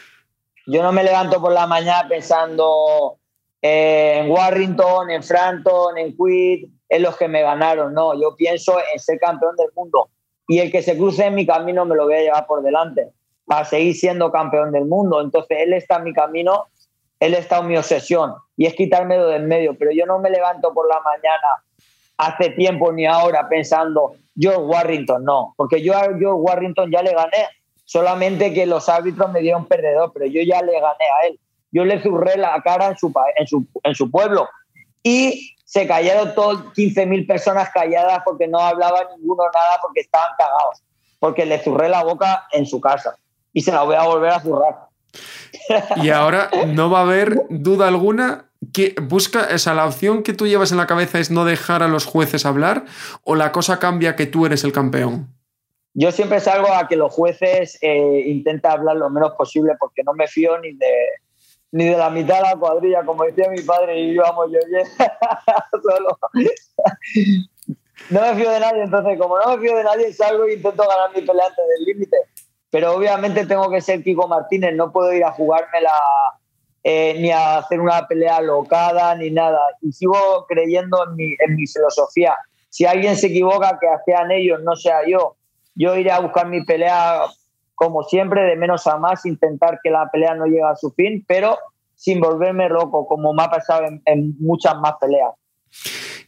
[0.67, 3.17] Yo no me levanto por la mañana pensando
[3.61, 7.93] en Warrington, en Frampton, en Quid, en los que me ganaron.
[7.93, 10.09] No, yo pienso en ser campeón del mundo.
[10.47, 13.11] Y el que se cruce en mi camino me lo voy a llevar por delante
[13.45, 15.21] para seguir siendo campeón del mundo.
[15.21, 16.67] Entonces él está en mi camino
[17.19, 20.73] él está en mi obsesión y es quitármelo del medio, pero yo no me levanto
[20.73, 21.63] por la mañana
[22.17, 27.13] hace tiempo ni ahora pensando George Warrington, no, porque yo a George Warrington ya le
[27.13, 27.47] gané,
[27.85, 31.39] solamente que los árbitros me dieron perdedor, pero yo ya le gané a él.
[31.71, 34.49] Yo le zurré la cara en su, en en su pueblo
[35.03, 40.81] y se callaron todos 15.000 personas calladas porque no hablaba ninguno nada porque estaban cagados,
[41.19, 43.15] porque le zurré la boca en su casa
[43.53, 44.88] y se la voy a volver a zurrar.
[45.97, 50.47] Y ahora no va a haber duda alguna que busca, esa la opción que tú
[50.47, 52.85] llevas en la cabeza es no dejar a los jueces hablar
[53.23, 55.33] o la cosa cambia que tú eres el campeón.
[55.93, 60.13] Yo siempre salgo a que los jueces eh, intenten hablar lo menos posible porque no
[60.13, 60.93] me fío ni de,
[61.71, 64.59] ni de la mitad de la cuadrilla, como decía mi padre, y yo amo yo
[65.83, 66.19] solo.
[68.09, 70.83] no me fío de nadie, entonces como no me fío de nadie, salgo e intento
[70.87, 72.17] ganar mi pelea antes del límite
[72.69, 75.93] pero obviamente tengo que ser Kiko Martínez, no puedo ir a jugármela
[76.83, 79.59] eh, ni a hacer una pelea locada ni nada.
[79.81, 82.35] Y sigo creyendo en mi, en mi filosofía.
[82.69, 85.35] Si alguien se equivoca, que sean ellos, no sea yo.
[85.75, 87.21] Yo iré a buscar mi pelea
[87.73, 91.23] como siempre, de menos a más, intentar que la pelea no llegue a su fin,
[91.25, 91.57] pero
[91.95, 95.33] sin volverme loco, como me ha pasado en muchas más peleas.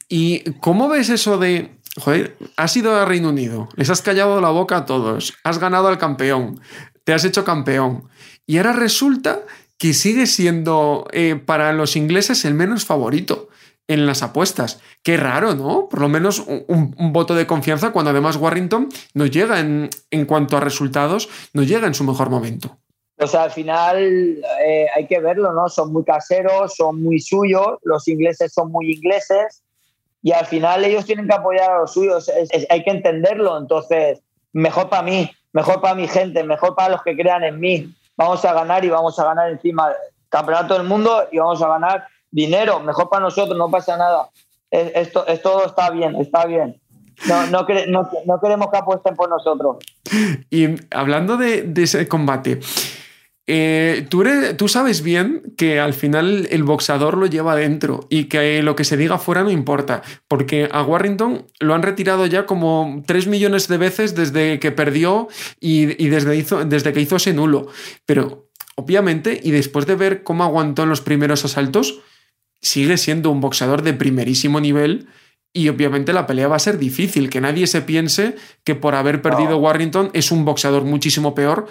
[0.08, 4.50] ¿Y cómo ves eso de Joder, has ido a Reino Unido, les has callado la
[4.50, 6.62] boca a todos, has ganado al campeón,
[7.04, 8.08] te has hecho campeón.
[8.46, 9.42] Y ahora resulta
[9.78, 13.50] que sigue siendo eh, para los ingleses el menos favorito
[13.88, 14.80] en las apuestas.
[15.04, 15.90] Qué raro, ¿no?
[15.90, 19.90] Por lo menos un, voto de confianza cuando además Warrington no llega en,
[20.28, 22.78] cuanto a resultados, no llega en su mejor momento.
[23.18, 25.68] O sea, al final eh, hay que verlo, ¿no?
[25.68, 29.62] Son muy caseros, son muy suyos, los ingleses son muy ingleses
[30.22, 32.32] y al final ellos tienen que apoyar a los suyos,
[32.70, 34.22] hay que entenderlo, entonces
[34.54, 38.44] mejor para mí, mejor para mi gente, mejor para los que crean en mí, vamos
[38.46, 39.90] a ganar y vamos a ganar encima
[40.30, 44.30] campeonato del mundo y vamos a ganar dinero, mejor para nosotros, no pasa nada,
[44.70, 46.80] esto, todo está bien, está bien.
[47.28, 49.78] No, no, queremos que apuesten por nosotros.
[50.50, 52.60] Y hablando de ese combate,
[53.54, 54.24] eh, tú,
[54.56, 58.86] tú, sabes bien que al final el boxeador lo lleva dentro y que lo que
[58.86, 63.68] se diga fuera no importa, porque a Warrington lo han retirado ya como 3 millones
[63.68, 65.28] de veces desde que perdió
[65.60, 67.68] y, desde, hizo, desde que hizo ese nulo.
[68.06, 72.00] Pero obviamente, y después de ver cómo aguantó en los primeros asaltos,
[72.62, 75.10] sigue siendo un boxeador de primerísimo nivel.
[75.54, 79.22] Y obviamente la pelea va a ser difícil, que nadie se piense que por haber
[79.22, 81.68] perdido Warrington es un boxeador muchísimo peor,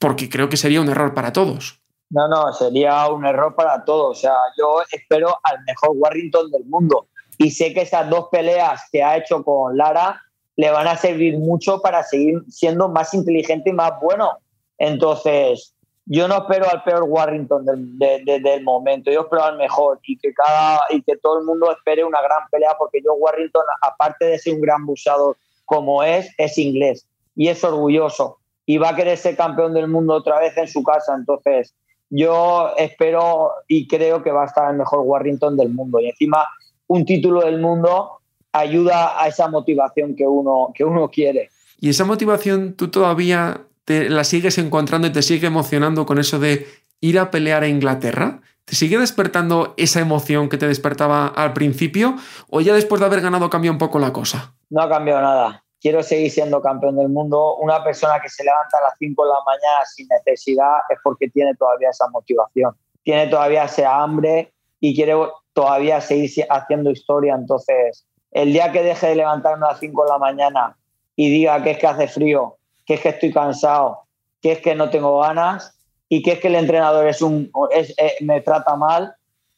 [0.00, 1.78] porque creo que sería un error para todos.
[2.08, 4.18] No, no, sería un error para todos.
[4.18, 7.06] O sea, yo espero al mejor Warrington del mundo
[7.38, 10.20] y sé que esas dos peleas que ha hecho con Lara
[10.56, 14.38] le van a servir mucho para seguir siendo más inteligente y más bueno.
[14.78, 15.74] Entonces,
[16.06, 20.32] yo no espero al peor Warrington del, del momento, yo espero al mejor y que,
[20.32, 24.38] cada, y que todo el mundo espere una gran pelea porque yo Warrington, aparte de
[24.38, 25.36] ser un gran busador
[25.66, 28.39] como es, es inglés y es orgulloso
[28.70, 31.12] y va a querer ser campeón del mundo otra vez en su casa.
[31.16, 31.74] Entonces,
[32.08, 35.98] yo espero y creo que va a estar el mejor Warrington del mundo.
[35.98, 36.46] Y encima,
[36.86, 38.20] un título del mundo
[38.52, 41.50] ayuda a esa motivación que uno, que uno quiere.
[41.80, 46.38] ¿Y esa motivación tú todavía te la sigues encontrando y te sigue emocionando con eso
[46.38, 46.64] de
[47.00, 48.40] ir a pelear a Inglaterra?
[48.66, 52.14] ¿Te sigue despertando esa emoción que te despertaba al principio?
[52.48, 54.54] ¿O ya después de haber ganado cambia un poco la cosa?
[54.68, 57.56] No ha cambiado nada quiero seguir siendo campeón del mundo.
[57.56, 61.28] Una persona que se levanta a las 5 de la mañana sin necesidad es porque
[61.28, 65.14] tiene todavía esa motivación, tiene todavía esa hambre y quiere
[65.52, 67.34] todavía seguir haciendo historia.
[67.34, 70.76] Entonces, el día que deje de levantarme a las 5 de la mañana
[71.16, 74.00] y diga que es que hace frío, que es que estoy cansado,
[74.40, 75.76] que es que no tengo ganas
[76.08, 79.14] y que es que el entrenador es un, eh, me trata mal,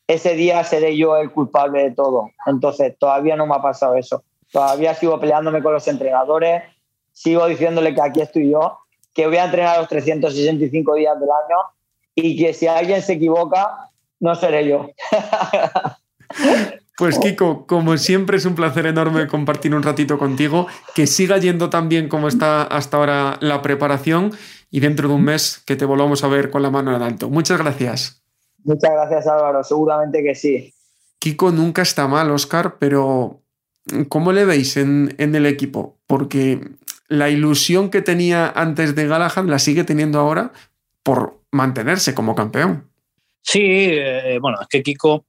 [0.06, 2.30] ese día seré yo el culpable de todo.
[2.46, 4.22] Entonces, todavía no me ha pasado eso.
[4.52, 6.62] Todavía sigo peleándome con los entrenadores,
[7.10, 8.78] sigo diciéndole que aquí estoy yo,
[9.14, 11.56] que voy a entrenar los 365 días del año
[12.14, 14.90] y que si alguien se equivoca, no seré yo.
[16.98, 21.70] Pues Kiko, como siempre es un placer enorme compartir un ratito contigo, que siga yendo
[21.70, 24.30] tan bien como está hasta ahora la preparación
[24.70, 27.28] y dentro de un mes que te volvamos a ver con la mano en alto.
[27.28, 28.22] Muchas gracias.
[28.62, 30.74] Muchas gracias Álvaro, seguramente que sí.
[31.18, 33.41] Kiko nunca está mal, Oscar, pero
[34.08, 35.98] ¿cómo le veis en, el equipo?
[36.06, 36.60] Porque
[37.08, 40.52] la ilusión que tenía antes de Galahad la sigue teniendo ahora
[41.02, 42.88] por mantenerse como campeón.
[43.42, 45.24] Sí, eh, bueno, es que Kiko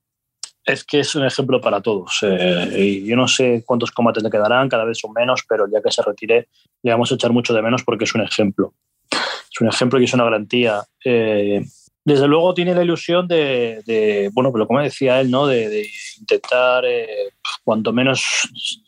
[0.65, 2.19] es que es un ejemplo para todos.
[2.21, 5.81] Eh, y yo no sé cuántos combates le quedarán, cada vez son menos, pero ya
[5.81, 6.47] que se retire,
[6.81, 8.73] le vamos a echar mucho de menos porque es un ejemplo.
[9.11, 10.83] Es un ejemplo y es una garantía.
[11.03, 11.65] Eh,
[12.05, 15.47] desde luego tiene la ilusión de, bueno, pero como decía él, ¿no?
[15.47, 15.87] De,
[16.19, 17.29] intentar, eh,
[17.63, 18.23] cuanto menos,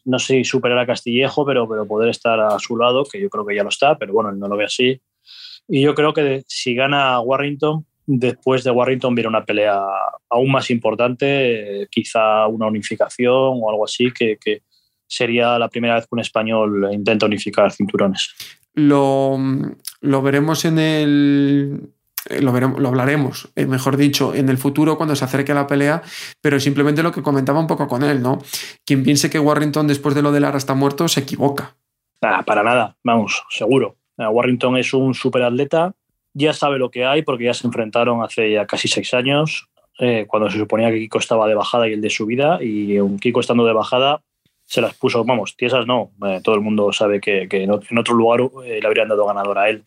[0.05, 3.45] no sé superar a Castillejo, pero, pero poder estar a su lado, que yo creo
[3.45, 5.01] que ya lo está, pero bueno, él no lo ve así.
[5.67, 9.81] Y yo creo que si gana Warrington, después de Warrington viene una pelea
[10.29, 14.37] aún más importante, quizá una unificación o algo así, que,
[15.07, 18.33] sería la primera vez que un español intenta unificar cinturones.
[18.73, 19.37] Lo,
[20.01, 21.94] veremos en el.
[22.39, 25.67] Lo, veremos, lo hablaremos, eh, mejor dicho, en el futuro cuando se acerque a la
[25.67, 26.01] pelea,
[26.41, 28.41] pero simplemente lo que comentaba un poco con él, ¿no?
[28.85, 31.75] Quien piense que Warrington después de lo de Lara está muerto se equivoca.
[32.19, 33.97] para nada, vamos, seguro.
[34.17, 35.93] Warrington es un superatleta
[36.35, 40.25] ya sabe lo que hay porque ya se enfrentaron hace ya casi seis años, eh,
[40.27, 43.39] cuando se suponía que Kiko estaba de bajada y el de subida, y un Kiko
[43.39, 44.21] estando de bajada
[44.65, 48.41] se las puso, vamos, tiesas no, eh, todo el mundo sabe que, en otro lugar
[48.65, 49.83] eh, le habrían dado ganador a él.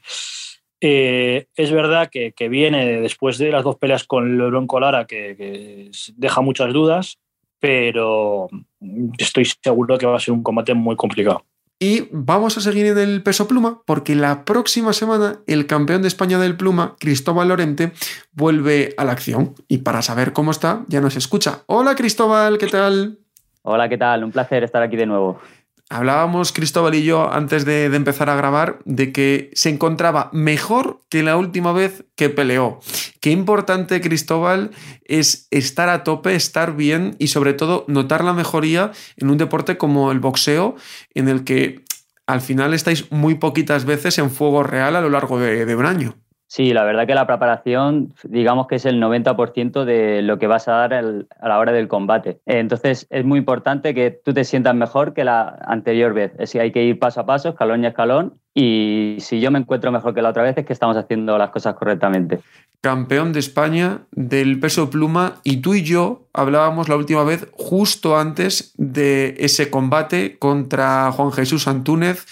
[0.80, 6.40] Es verdad que, viene después de las dos peleas con Lebron Colara, que, que deja
[6.40, 7.18] muchas dudas,
[7.60, 8.48] pero
[9.18, 11.44] estoy seguro que va a ser un combate muy complicado.
[11.80, 16.08] Y vamos a seguir en el peso pluma porque la próxima semana el campeón de
[16.08, 17.92] España del pluma, Cristóbal Lorente,
[18.32, 19.54] vuelve a la acción.
[19.68, 21.62] Y para saber cómo está, ya nos escucha.
[21.66, 23.18] Hola Cristóbal, ¿qué tal?
[23.62, 24.24] Hola, ¿qué tal?
[24.24, 25.40] Un placer estar aquí de nuevo.
[25.90, 31.22] Hablábamos, Cristóbal y yo, antes de, empezar a grabar, de que se encontraba mejor que
[31.22, 32.80] la última vez que peleó.
[33.20, 34.70] Qué importante, Cristóbal,
[35.04, 39.78] es estar a tope, estar bien y sobre todo notar la mejoría en un deporte
[39.78, 40.76] como el boxeo,
[41.14, 41.84] en el que
[42.26, 46.16] al final estáis muy poquitas veces en fuego real a lo largo de un año.
[46.50, 50.66] Sí, la verdad que la preparación, digamos que es el 90% de lo que vas
[50.66, 52.40] a dar a la hora del combate.
[52.46, 56.32] Entonces, es muy importante que tú te sientas mejor que la anterior vez.
[56.38, 58.38] Es que hay que ir paso a paso, escalón y escalón.
[58.54, 61.50] Y si yo me encuentro mejor que la otra vez, es que estamos haciendo las
[61.50, 62.40] cosas correctamente.
[62.80, 68.16] Campeón de España del peso pluma y tú y yo hablábamos la última vez justo
[68.16, 72.26] antes de ese combate contra Juan Jesús Antúnez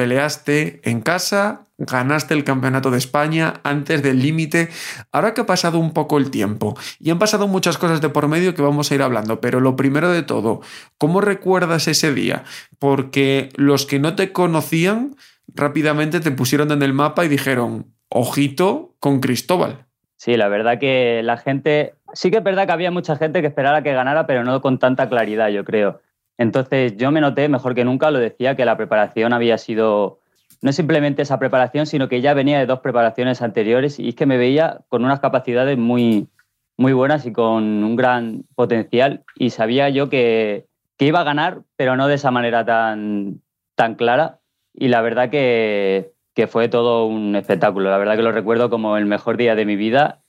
[0.00, 4.68] peleaste en casa, ganaste el campeonato de España antes del límite.
[5.12, 8.28] Ahora que ha pasado un poco el tiempo y han pasado muchas cosas de por
[8.28, 10.60] medio que vamos a ir hablando, pero lo primero de todo,
[10.98, 12.44] ¿cómo recuerdas ese día?
[12.78, 15.16] Porque los que no te conocían
[15.54, 19.86] rápidamente te pusieron en el mapa y dijeron, ojito con Cristóbal.
[20.16, 23.46] Sí, la verdad que la gente, sí que es verdad que había mucha gente que
[23.46, 26.02] esperara que ganara, pero no con tanta claridad, yo creo.
[26.36, 30.19] Entonces yo me noté mejor que nunca, lo decía, que la preparación había sido
[30.62, 34.26] no simplemente esa preparación, sino que ya venía de dos preparaciones anteriores y es que
[34.26, 36.28] me veía con unas capacidades muy,
[36.76, 40.66] muy buenas y con un gran potencial y sabía yo que,
[40.98, 43.40] iba a ganar, pero no de esa manera tan,
[43.74, 44.40] tan clara
[44.74, 48.98] y la verdad que, que fue todo un espectáculo, la verdad que lo recuerdo como
[48.98, 50.20] el mejor día de mi vida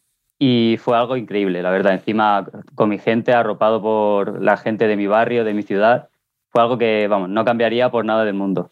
[0.43, 1.93] y fue algo increíble, la verdad.
[1.93, 6.09] Encima, con mi gente, arropado por la gente de mi barrio, de mi ciudad,
[6.49, 8.71] fue algo que, vamos, no cambiaría por nada del mundo.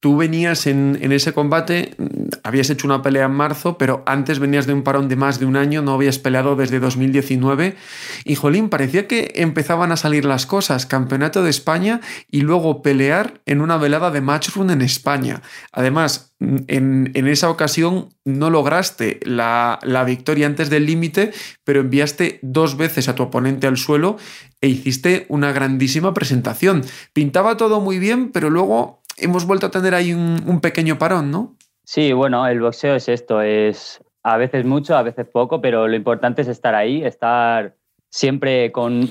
[0.00, 1.94] Tú venías en, ese combate,
[2.42, 5.44] habías hecho una pelea en marzo, pero antes venías de un parón de más de
[5.44, 7.76] un año, no habías peleado desde 2019.
[8.24, 10.86] Y Jolín, parecía que empezaban a salir las cosas.
[10.86, 15.42] Campeonato de España y luego pelear en una velada de Matchroom en España.
[15.70, 21.32] Además, en, esa ocasión no lograste la victoria antes del límite,
[21.62, 24.16] pero enviaste dos veces a tu oponente al suelo
[24.62, 26.84] e hiciste una grandísima presentación.
[27.12, 31.56] Pintaba todo muy bien, pero luego hemos vuelto a tener ahí un, pequeño parón, ¿no?
[31.84, 35.96] Sí, bueno, el boxeo es esto, es a veces mucho, a veces poco, pero lo
[35.96, 37.74] importante es estar ahí, estar
[38.08, 39.08] siempre con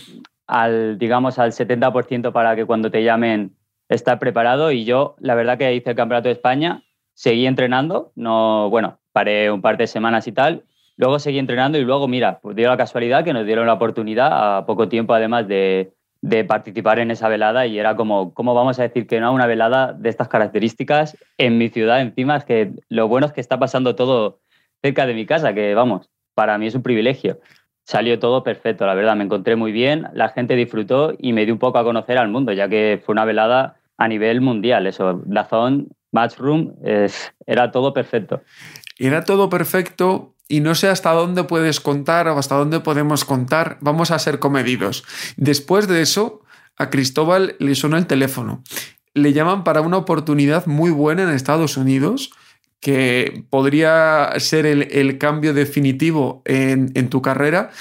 [0.48, 3.56] al, digamos, al 70% para que cuando te llamen
[3.88, 8.69] estar preparado y yo la verdad que hice el Campeonato de España, seguí entrenando, no,
[8.69, 10.63] bueno, paré un par de semanas y tal,
[10.95, 14.58] luego seguí entrenando y luego, mira, pues dio la casualidad que nos dieron la oportunidad
[14.58, 18.79] a poco tiempo además de, de participar en esa velada y era como, ¿cómo vamos
[18.79, 22.36] a decir que no a una velada de estas características en mi ciudad encima?
[22.36, 24.39] Es que lo bueno es que está pasando todo
[24.82, 27.39] cerca de mi casa, que vamos, para mí es un privilegio.
[27.86, 31.53] Salió todo perfecto, la verdad, me encontré muy bien, la gente disfrutó y me dio
[31.53, 35.21] un poco a conocer al mundo, ya que fue una velada a nivel mundial, eso,
[35.27, 36.73] la zona, Matchroom,
[37.45, 38.41] era todo perfecto.
[38.97, 43.77] Era todo perfecto y no sé hasta dónde puedes contar o hasta dónde podemos contar.
[43.79, 45.05] Vamos a ser comedidos.
[45.38, 46.41] Después de eso,
[46.75, 48.63] a Cristóbal le suena el teléfono.
[49.13, 52.31] Le llaman para una oportunidad muy buena en Estados Unidos
[52.81, 57.71] que podría ser el, cambio definitivo en, en tu carrera,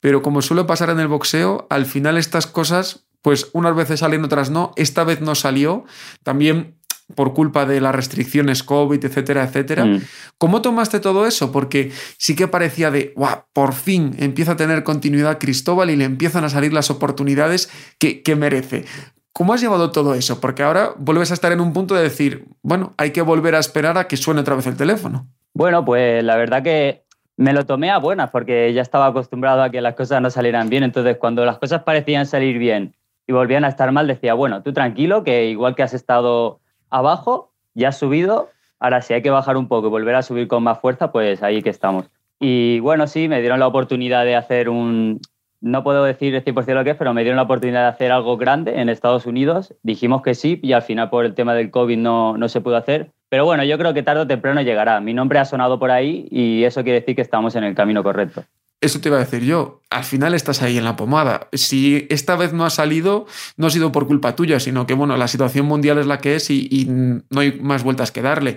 [0.00, 4.24] pero como suele pasar en el boxeo, al final estas cosas, pues unas veces salen,
[4.24, 4.72] otras no.
[4.76, 5.84] Esta vez no salió.
[6.22, 6.76] También
[7.14, 9.84] por culpa de las restricciones COVID, etcétera, etcétera.
[9.84, 10.02] Mm.
[10.38, 11.52] ¿Cómo tomaste todo eso?
[11.52, 13.44] Porque sí que parecía de, ¡guau!
[13.52, 18.22] Por fin empieza a tener continuidad Cristóbal y le empiezan a salir las oportunidades que,
[18.22, 18.84] que merece.
[19.32, 20.40] ¿Cómo has llevado todo eso?
[20.40, 23.58] Porque ahora vuelves a estar en un punto de decir, bueno, hay que volver a
[23.58, 25.26] esperar a que suene otra vez el teléfono.
[25.52, 27.04] Bueno, pues la verdad que
[27.36, 30.68] me lo tomé a buenas porque ya estaba acostumbrado a que las cosas no salieran
[30.68, 30.84] bien.
[30.84, 32.94] Entonces, cuando las cosas parecían salir bien
[33.26, 36.60] y volvían a estar mal, decía, bueno, tú tranquilo, que igual que has estado
[36.94, 40.48] abajo, ya has subido, ahora si hay que bajar un poco y volver a subir
[40.48, 42.06] con más fuerza, pues ahí que estamos.
[42.38, 45.20] Y bueno, sí, me dieron la oportunidad de hacer un,
[45.60, 48.36] no puedo decir 100% lo que es, pero me dieron la oportunidad de hacer algo
[48.36, 49.74] grande en Estados Unidos.
[49.82, 52.76] Dijimos que sí y al final por el tema del COVID no, no se pudo
[52.76, 53.10] hacer.
[53.28, 55.00] Pero bueno, yo creo que tarde o temprano llegará.
[55.00, 58.02] Mi nombre ha sonado por ahí y eso quiere decir que estamos en el camino
[58.02, 58.44] correcto.
[58.84, 59.80] Eso te iba a decir yo.
[59.88, 61.48] Al final estás ahí en la pomada.
[61.54, 63.24] Si esta vez no ha salido,
[63.56, 66.34] no ha sido por culpa tuya, sino que bueno, la situación mundial es la que
[66.34, 68.56] es y, no hay más vueltas que darle.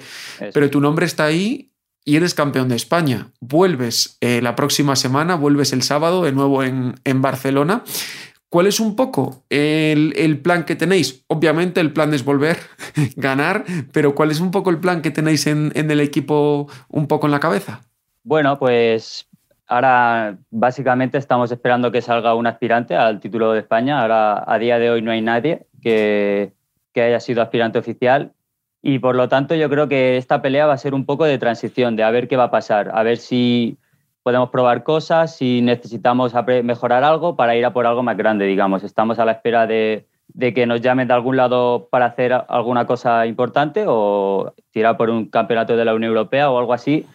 [0.54, 1.72] Pero tu nombre está ahí
[2.04, 3.32] y eres campeón de España.
[3.40, 7.86] Vuelves eh, la próxima semana, vuelves el sábado de nuevo en, Barcelona.
[8.50, 11.24] ¿Cuál es un poco el, plan que tenéis?
[11.28, 12.60] Obviamente el plan es volver,
[13.16, 13.64] ganar,
[13.94, 17.28] pero ¿cuál es un poco el plan que tenéis en, en el equipo un poco
[17.28, 17.88] en la cabeza?
[18.24, 19.27] Bueno, pues
[19.68, 24.02] ahora básicamente estamos esperando que salga un aspirante al título de España.
[24.02, 26.54] Ahora a día de hoy no hay nadie que,
[26.94, 28.34] que haya sido aspirante oficial
[28.82, 31.38] y por lo tanto yo creo que esta pelea va a ser un poco de
[31.38, 33.78] transición, de a ver qué va a pasar, a ver si
[34.28, 38.84] podemos probar cosas, si necesitamos mejorar algo para ir a por algo más grande, digamos.
[38.84, 40.06] Estamos a la espera de,
[40.54, 45.28] que nos llamen de algún lado para hacer alguna cosa importante o tirar por un
[45.30, 47.06] campeonato de la Unión Europea o algo así.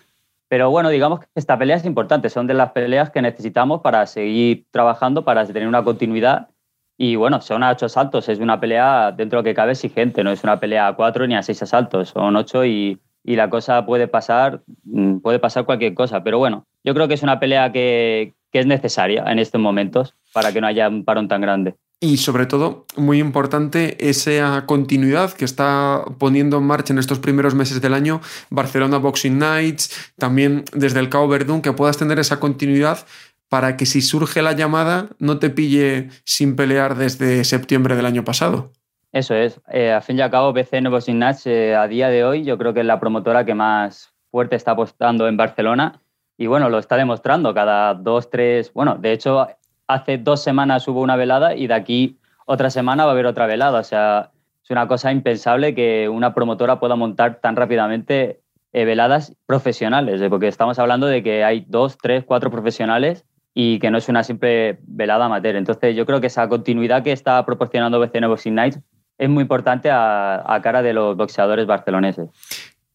[0.52, 4.04] Pero bueno, digamos que esta pelea es importante, son de las peleas que necesitamos para
[4.04, 6.50] seguir trabajando, para tener una continuidad
[6.98, 10.22] y bueno, son a ocho asaltos, es una pelea dentro de lo que cabe exigente,
[10.22, 13.48] no es una pelea a cuatro ni a seis asaltos, son ocho y, y la
[13.48, 16.22] cosa puede pasar, mm, puede pasar cualquier cosa.
[16.22, 20.16] Pero bueno, yo creo que es una pelea que, que es necesaria en estos momentos
[20.34, 21.76] para que no haya un parón tan grande.
[22.04, 27.54] Y sobre todo, muy importante, esa continuidad que está poniendo en marcha en estos primeros
[27.54, 32.40] meses del año Barcelona Boxing Nights, también desde el Cabo Verdún, que puedas tener esa
[32.40, 33.06] continuidad
[33.48, 38.24] para que si surge la llamada no te pille sin pelear desde septiembre del año
[38.24, 38.72] pasado.
[39.12, 39.60] Eso es.
[39.70, 42.58] Eh, a fin y al cabo, BCN Boxing Natch eh, a día de hoy yo
[42.58, 46.00] creo que es la promotora que más fuerte está apostando en Barcelona
[46.36, 49.46] y bueno, lo está demostrando cada dos, tres, bueno, de hecho
[49.86, 53.46] hace dos semanas hubo una velada y de aquí otra semana va a haber otra
[53.46, 53.80] velada.
[53.80, 54.30] O sea,
[54.62, 58.40] es una cosa impensable que una promotora pueda montar tan rápidamente
[58.72, 63.90] eh, veladas profesionales, porque estamos hablando de que hay dos, tres, cuatro profesionales y que
[63.90, 65.56] no es una simple velada amateur.
[65.56, 68.80] Entonces yo creo que esa continuidad que está proporcionando BCN Boxing Nights
[69.18, 72.30] es muy importante a, cara de los boxeadores barceloneses.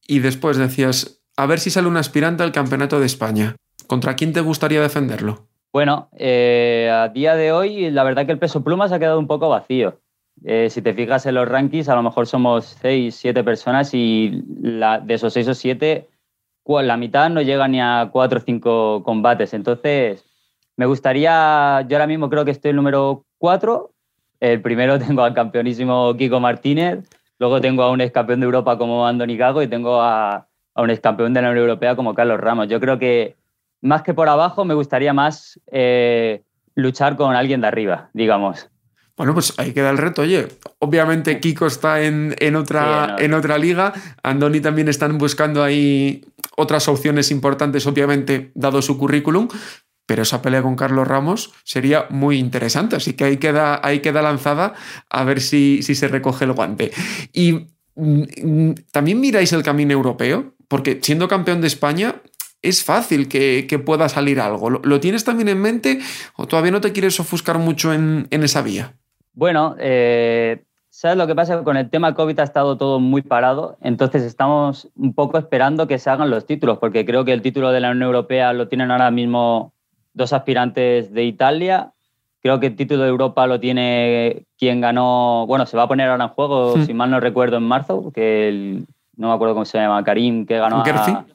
[0.08, 3.56] Y después decías, a ver si sale un aspirante al Campeonato de España.
[3.86, 5.47] ¿Contra quién te gustaría defenderlo?
[5.74, 9.20] Bueno, eh, a día de hoy la verdad que el peso pluma se ha quedado
[9.20, 10.00] un poco vacío.
[10.44, 14.44] Eh, si te fijas en los rankings, a lo mejor somos seis, siete personas y
[14.46, 16.10] de esos seis o siete,
[16.66, 19.54] la mitad no llega ni a cuatro o cinco combates.
[19.54, 20.26] Entonces,
[20.76, 23.92] me gustaría, yo ahora mismo creo que estoy el número 4.
[24.40, 28.78] El primero tengo al campeonísimo Kiko Martínez, luego tengo a un ex campeón de Europa
[28.78, 32.40] como Andoni Gago y tengo a, un ex campeón de la Unión Europea como Carlos
[32.40, 32.68] Ramos.
[32.68, 33.36] Yo creo que
[33.82, 36.44] más que por abajo me gustaría más eh,
[36.76, 38.70] luchar con alguien de arriba, digamos.
[39.16, 40.22] Bueno, pues ahí queda el reto.
[40.22, 40.48] Oye,
[40.78, 43.94] obviamente Kiko está en, otra, en otra liga.
[44.22, 46.24] Andoni también están buscando ahí
[46.56, 49.48] otras opciones importantes, obviamente, dado su currículum
[50.08, 52.96] pero esa pelea con Carlos Ramos sería muy interesante.
[52.96, 54.74] Así que ahí queda, ahí queda lanzada
[55.10, 56.92] a ver si, si se recoge el guante.
[57.34, 62.16] Y mm, mm, también miráis el camino europeo, porque siendo campeón de España,
[62.62, 64.70] es fácil que, pueda salir algo.
[64.70, 66.00] ¿Lo, tienes también en mente
[66.36, 68.94] o todavía no te quieres ofuscar mucho en, esa vía?
[69.34, 71.64] Bueno, eh, ¿sabes lo que pasa?
[71.64, 76.00] Con el tema COVID ha estado todo muy parado, entonces estamos un poco esperando que
[76.00, 78.92] se hagan los títulos, porque creo que el título de la Unión Europea lo tienen
[78.92, 79.74] ahora mismo
[80.14, 81.92] dos aspirantes de Italia.
[82.42, 86.10] Creo que el título de Europa lo tiene quien ganó, bueno, se va a poner
[86.10, 86.86] ahora en juego, hmm.
[86.86, 88.82] si mal no recuerdo, en marzo, que
[89.16, 91.26] no me acuerdo cómo se llama, Karim, que ganó a...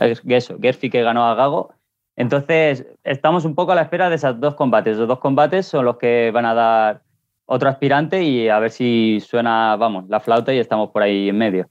[0.00, 1.74] Eso, Gerfi que ganó a Gago.
[2.16, 4.96] Entonces, estamos un poco a la espera de esos dos combates.
[4.96, 7.02] Los dos combates son los que van a dar
[7.46, 11.38] otro aspirante y a ver si suena, vamos, la flauta y estamos por ahí en
[11.38, 11.70] medio.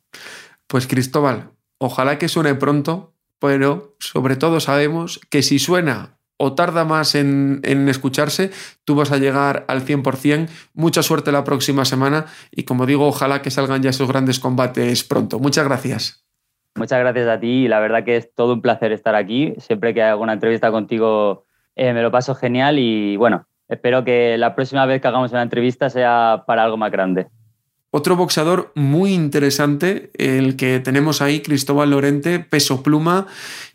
[0.67, 6.83] Pues Cristóbal, ojalá que suene pronto, pero sobre todo sabemos que si suena o tarda
[6.83, 8.51] más en, en, escucharse,
[8.85, 10.49] tú vas a llegar al 100%.
[10.73, 15.03] Mucha suerte la próxima semana y como digo, ojalá que salgan ya esos grandes combates
[15.03, 15.39] pronto.
[15.39, 16.28] Muchas gracias.
[16.75, 19.53] Muchas gracias a ti y la verdad que es todo un placer estar aquí.
[19.57, 21.45] Siempre que hago una entrevista contigo
[21.75, 25.41] eh, me lo paso genial y bueno, espero que la próxima vez que hagamos una
[25.41, 27.27] entrevista sea para algo más grande.
[27.91, 33.27] Otro boxeador muy interesante, el que tenemos ahí, Cristóbal Lorente, peso pluma,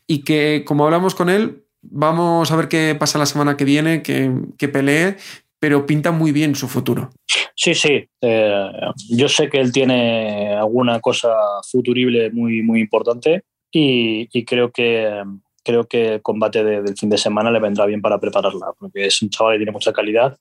[0.07, 4.03] y que como hablamos con él, vamos a ver qué pasa la semana que viene,
[4.03, 5.17] que, que pelee,
[5.65, 7.09] pero pinta muy bien su futuro.
[7.57, 8.07] Sí, sí.
[8.21, 8.71] Eh,
[9.09, 11.33] yo sé que él tiene alguna cosa
[11.73, 15.23] futurible muy, muy importante y, creo que
[15.63, 19.23] creo que el combate del fin de semana le vendrá bien para prepararla, porque es
[19.23, 20.37] un chaval que tiene mucha calidad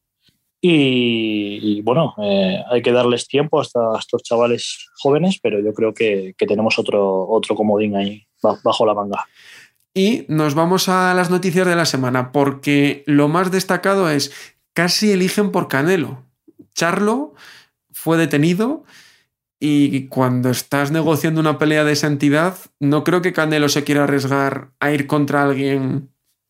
[0.59, 5.93] y, bueno, eh, hay que darles tiempo hasta a estos chavales jóvenes, pero yo creo
[5.93, 9.25] que, que tenemos otro, otro comodín ahí bajo la manga.
[9.93, 15.11] Y nos vamos a las noticias de la semana, porque lo más destacado es casi
[15.11, 16.23] eligen por Canelo.
[16.73, 17.33] Charlo
[17.91, 18.83] fue detenido
[19.59, 24.03] y cuando estás negociando una pelea de esa entidad, no creo que Canelo se quiera
[24.03, 26.09] arriesgar a ir contra alguien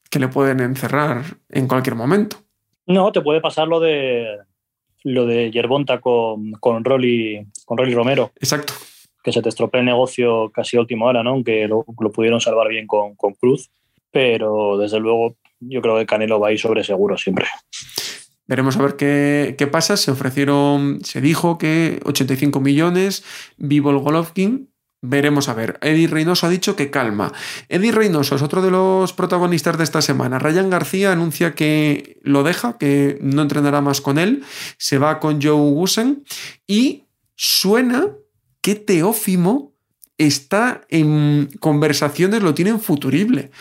[0.10, 2.38] que le pueden encerrar en cualquier momento.
[2.88, 4.40] No, te puede pasar lo de
[5.04, 8.32] lo de Yerbonta con, con, Rolly, con Rolly Romero.
[8.36, 8.74] Exacto.
[9.24, 11.32] Que se te estropea el negocio casi a última hora, ¿no?
[11.32, 13.70] Aunque lo, pudieron salvar bien con, con Cruz.
[14.12, 15.36] Pero desde luego
[15.70, 17.46] yo creo que Canelo va a ir sobre seguro siempre.
[18.46, 19.98] Veremos a ver qué, pasa.
[19.98, 23.24] Se ofrecieron, se dijo que 85 millones,
[23.58, 24.70] vivo el Golovkin.
[25.02, 25.80] Veremos a ver.
[25.82, 27.34] Eddie Reynoso ha dicho que calma.
[27.68, 30.40] Eddie Reynoso es otro de los protagonistas de esta semana.
[30.40, 34.44] Ryan García anuncia que lo deja, que no entrenará más con él.
[34.78, 36.24] Se va con Joe Gusen.
[36.68, 37.04] Y
[37.36, 38.08] suena
[38.62, 39.74] que Teófimo
[40.18, 43.52] está en conversaciones, lo tienen futurible.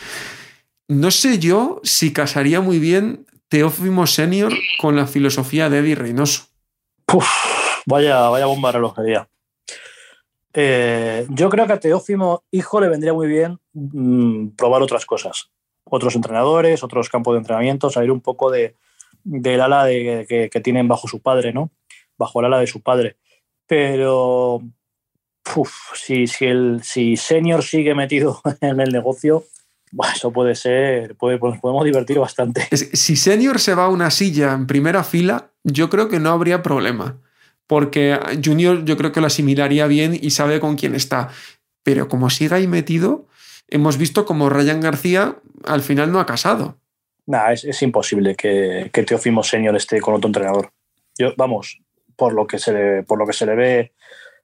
[0.93, 6.49] No sé yo si casaría muy bien Teófimo Senior con la filosofía de Eddie Reynoso.
[7.87, 9.27] vaya, vaya bomba relojería.
[10.53, 15.51] Eh, yo creo que a Teófimo hijo le vendría muy bien mm, probar otras cosas.
[15.85, 18.77] Otros entrenadores, otros campos de entrenamiento, salir un poco de,
[19.25, 21.71] del ala de, que, tienen bajo su padre, ¿no?
[22.19, 23.17] Bajo el ala de su padre.
[23.67, 24.61] Pero
[25.95, 29.45] si, si, el, si Senior sigue metido en el negocio,
[30.15, 32.69] eso puede ser, puede, podemos divertir bastante.
[32.77, 36.63] Si Senior se va a una silla en primera fila, yo creo que no habría
[36.63, 37.19] problema.
[37.67, 41.31] Porque Junior yo creo que lo asimilaría bien y sabe con quién está.
[41.83, 43.27] Pero como siga ahí metido,
[43.69, 46.77] hemos visto como Ryan García al final no ha casado.
[47.27, 50.73] Nah, es, imposible que, que Teofimo Senior esté con otro entrenador.
[51.17, 51.81] Yo, vamos,
[52.17, 53.93] por lo que se le, por lo que se le ve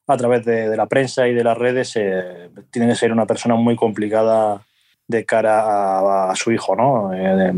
[0.07, 3.57] a través de, la prensa y de las redes, eh, tiene que ser una persona
[3.57, 4.63] muy complicada
[5.09, 7.11] de cara a, su hijo, ¿no?
[7.15, 7.53] Eh,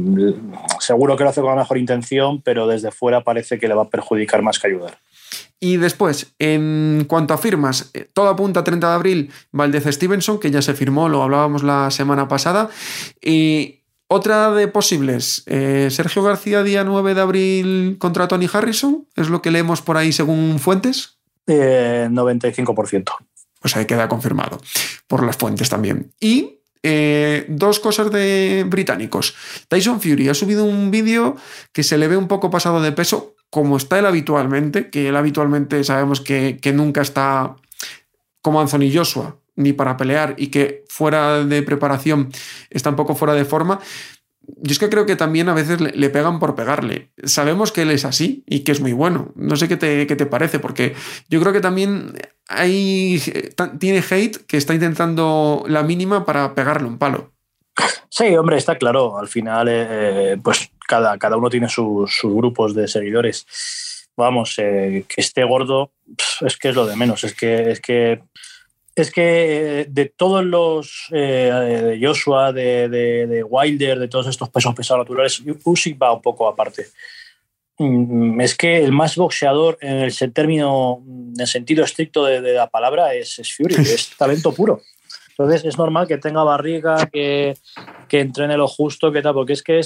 [0.79, 3.83] seguro que lo hace con la mejor intención, pero desde fuera parece que le va
[3.83, 4.99] a perjudicar más que ayudar.
[5.59, 10.39] Y después, en cuanto a firmas, eh, todo apunta a 30 de abril, Valdez Stevenson,
[10.39, 12.71] que ya se firmó, lo hablábamos la semana pasada.
[13.21, 19.29] Y otra de posibles, eh, Sergio García, día 9 de abril contra Tony Harrison, es
[19.29, 21.19] lo que leemos por ahí según fuentes.
[21.47, 23.13] 95%.
[23.61, 24.61] Pues ahí queda confirmado
[25.09, 26.13] por las fuentes también.
[26.21, 29.35] Y eh, dos cosas de británicos.
[29.69, 31.37] Tyson Fury ha subido un vídeo
[31.73, 35.17] que se le ve un poco pasado de peso, como está él habitualmente, que él
[35.17, 37.57] habitualmente sabemos que, nunca está
[38.41, 42.31] como Anthony Joshua, ni para pelear, y que fuera de preparación
[42.71, 43.81] está un poco fuera de forma.
[44.57, 47.11] Yo es que creo que también a veces le, pegan por pegarle.
[47.25, 49.33] Sabemos que él es así y que es muy bueno.
[49.35, 50.95] No sé qué te, qué te parece, porque
[51.29, 52.13] yo creo que también
[52.49, 53.23] hay,
[53.79, 57.33] tiene hate que está intentando la mínima para pegarle un palo.
[58.09, 59.19] Sí, hombre, está claro.
[59.19, 63.47] Al final, eh, pues cada, cada uno tiene sus, grupos de seguidores.
[64.17, 65.93] Vamos, eh, que esté gordo
[66.41, 67.25] es que es lo de menos.
[67.25, 68.21] Es que, es que,
[68.95, 75.43] es que de todos los de Joshua, de, Wilder, de todos estos pesos pesados naturales,
[75.65, 76.87] Usyk va un poco aparte.
[77.79, 82.69] Mm, es que el más boxeador en el término, en el sentido estricto de, la
[82.69, 84.83] palabra es, Fury, es talento puro.
[85.31, 87.57] Entonces es normal que tenga barriga, que,
[88.07, 89.81] que entrene lo justo, que tal, porque es que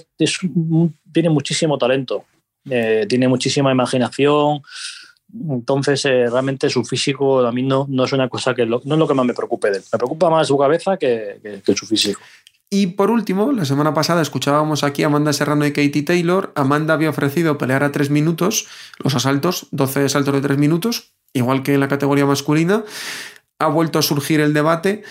[1.13, 2.25] tiene muchísimo talento,
[2.69, 4.63] eh, tiene muchísima imaginación.
[5.33, 8.85] Entonces, eh, realmente su físico a mí no, no es una cosa que no es
[8.87, 9.85] lo que más me preocupe de él.
[9.93, 12.21] Me preocupa más su cabeza que, que su físico.
[12.71, 16.53] Y por último, la semana pasada escuchábamos aquí a Amanda Serrano y Katie Taylor.
[16.57, 18.67] Amanda había ofrecido pelear a tres minutos,
[18.99, 22.85] los asaltos, 12 asaltos de tres minutos, igual que en la categoría masculina.
[23.61, 25.05] Ha vuelto a surgir el debate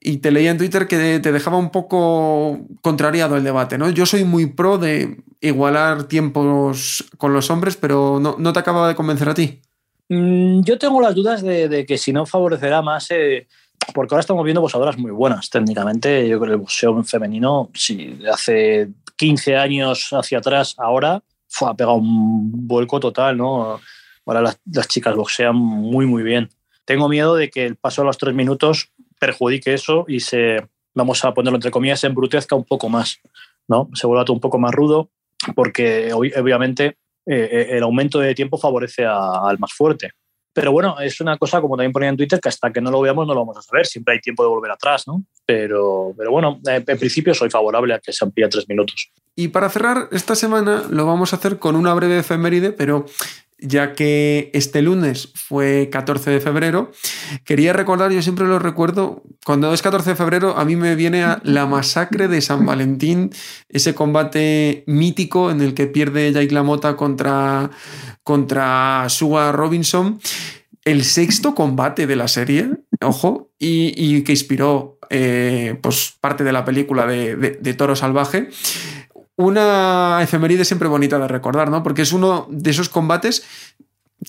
[0.00, 3.90] y te leía en Twitter que te dejaba un poco contrariado el debate, ¿no?
[3.90, 8.94] Yo soy muy pro de igualar tiempos con los hombres, pero no, te acaba de
[8.94, 9.60] convencer a ti.
[10.08, 13.46] Mm, yo tengo las dudas de, que si no favorecerá más eh,
[13.94, 16.28] porque ahora estamos viendo boxeadoras muy buenas técnicamente.
[16.28, 21.74] Yo creo que el boxeo femenino, si hace 15 años hacia atrás, ahora fue, ha
[21.74, 23.80] pegado un vuelco total, ¿no?
[24.26, 26.48] Ahora las, chicas boxean muy, muy bien.
[26.84, 30.56] Tengo miedo de que el paso a los tres minutos perjudique eso y se,
[30.94, 33.20] vamos a ponerlo entre comillas, se embrutezca un poco más,
[33.68, 33.88] ¿no?
[33.94, 35.10] Se vuelva todo un poco más rudo,
[35.54, 36.96] porque obviamente
[37.26, 40.10] eh, eh, el aumento de tiempo favorece al más fuerte.
[40.52, 43.00] Pero bueno, es una cosa, como también ponía en Twitter, que hasta que no lo
[43.00, 43.86] veamos no lo vamos a saber.
[43.86, 45.22] Siempre hay tiempo de volver atrás, ¿no?
[45.46, 49.12] Pero, pero bueno, en principio soy favorable a que se amplíe tres minutos.
[49.36, 53.06] Y para cerrar esta semana lo vamos a hacer con una breve efeméride, pero
[53.60, 56.90] ya que este lunes fue 14 de febrero,
[57.44, 61.22] quería recordar, yo siempre lo recuerdo, cuando es 14 de febrero a mí me viene
[61.22, 63.30] a la masacre de San Valentín,
[63.68, 67.70] ese combate mítico en el que pierde Jake LaMotta contra,
[68.22, 70.20] contra Suga Robinson,
[70.84, 72.70] el sexto combate de la serie,
[73.02, 78.48] ojo, y, que inspiró eh, pues, parte de la película de Toro Salvaje
[79.40, 81.82] una efeméride siempre bonita de recordar, ¿no?
[81.82, 83.44] Porque es uno de esos combates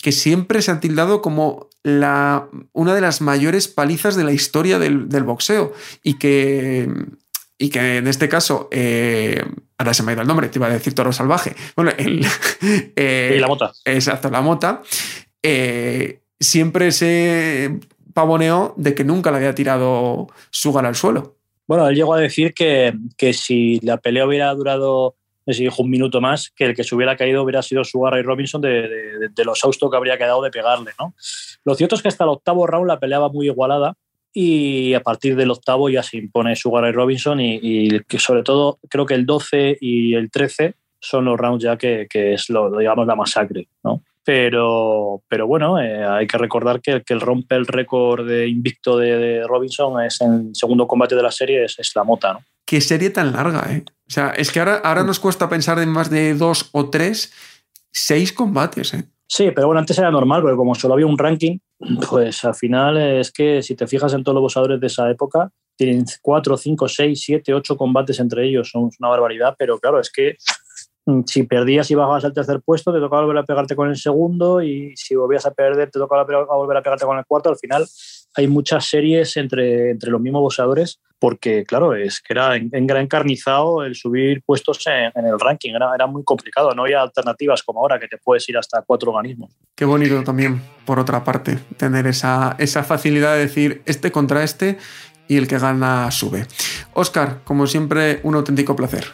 [0.02, 4.80] que siempre se han tildado como la, una de las mayores palizas de la historia
[4.80, 6.90] del, boxeo y que,
[7.58, 9.44] y que en este caso, eh,
[9.78, 12.26] ahora se me ha ido el nombre, te iba a decir toro salvaje, bueno, el,
[12.96, 13.74] eh, la mota.
[13.84, 14.82] Exacto, la mota,
[15.44, 17.80] eh, siempre se
[18.14, 21.36] pavoneó de que nunca le había tirado Sugar al suelo.
[21.72, 25.16] Bueno, él llegó a decir que, que si la pelea hubiera durado
[25.78, 28.90] un minuto más, que el que se hubiera caído hubiera sido Sugar y Robinson de,
[29.34, 30.92] de, los austos que habría quedado de pegarle.
[31.00, 31.16] ¿no?
[31.64, 33.94] Lo cierto es que hasta el octavo round la pelea va muy igualada
[34.34, 38.78] y a partir del octavo ya se impone Sugar y Robinson y, que sobre todo
[38.90, 42.78] creo que el 12 y el 13 son los rounds ya que, que es lo,
[42.78, 43.70] digamos la masacre.
[43.82, 44.04] ¿no?
[44.24, 48.98] Pero, pero bueno, eh, hay que recordar que, que el rompe el récord de invicto
[48.98, 52.40] de, Robinson es en el segundo combate de la serie, es, la mota, ¿no?
[52.66, 53.84] Qué serie tan larga, ¿eh?
[54.08, 57.34] O sea, es que ahora, ahora nos cuesta pensar en más de dos o tres,
[57.92, 59.06] seis combates, ¿eh?
[59.28, 61.58] Sí, pero bueno, antes era normal, porque como solo había un ranking,
[62.10, 65.50] pues al final es que si te fijas en todos los boxeadores de esa época,
[65.78, 70.12] tienen cuatro, cinco, seis, siete, ocho combates entre ellos, son una barbaridad, pero claro, es
[70.12, 70.61] que Mm,
[71.26, 74.62] si perdías y bajabas al tercer puesto, te tocaba volver a pegarte con el segundo
[74.62, 76.26] y si volvías a perder, te tocaba
[76.56, 77.50] volver a pegarte con el cuarto.
[77.50, 77.86] Al final
[78.36, 83.04] hay muchas series entre, entre los mismos boxeadores porque, claro, es que era en, gran
[83.04, 85.76] encarnizado el subir puestos en, el ranking.
[85.76, 89.12] Era, era, muy complicado, no había alternativas como ahora que te puedes ir hasta cuatro
[89.12, 89.52] organismos.
[89.76, 94.80] Qué bonito también, por otra parte, tener esa, esa facilidad de decir este contra este
[95.28, 96.48] y el que gana sube.
[96.94, 99.06] Oscar, como siempre, un auténtico placer.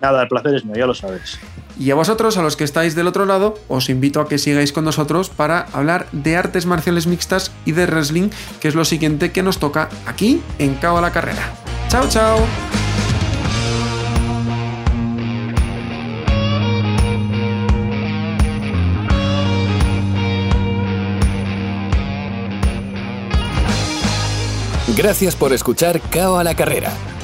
[0.00, 1.38] Nada, el placer es mío, ya lo sabes.
[1.78, 4.72] Y a vosotros, a los que estáis del otro lado, os invito a que sigáis
[4.72, 8.30] con nosotros para hablar de artes marciales mixtas y de wrestling,
[8.60, 11.52] que es lo siguiente que nos toca aquí en Cao a la Carrera.
[11.88, 12.38] ¡Chao, chao!
[24.96, 26.90] Gracias por escuchar Cao a la Carrera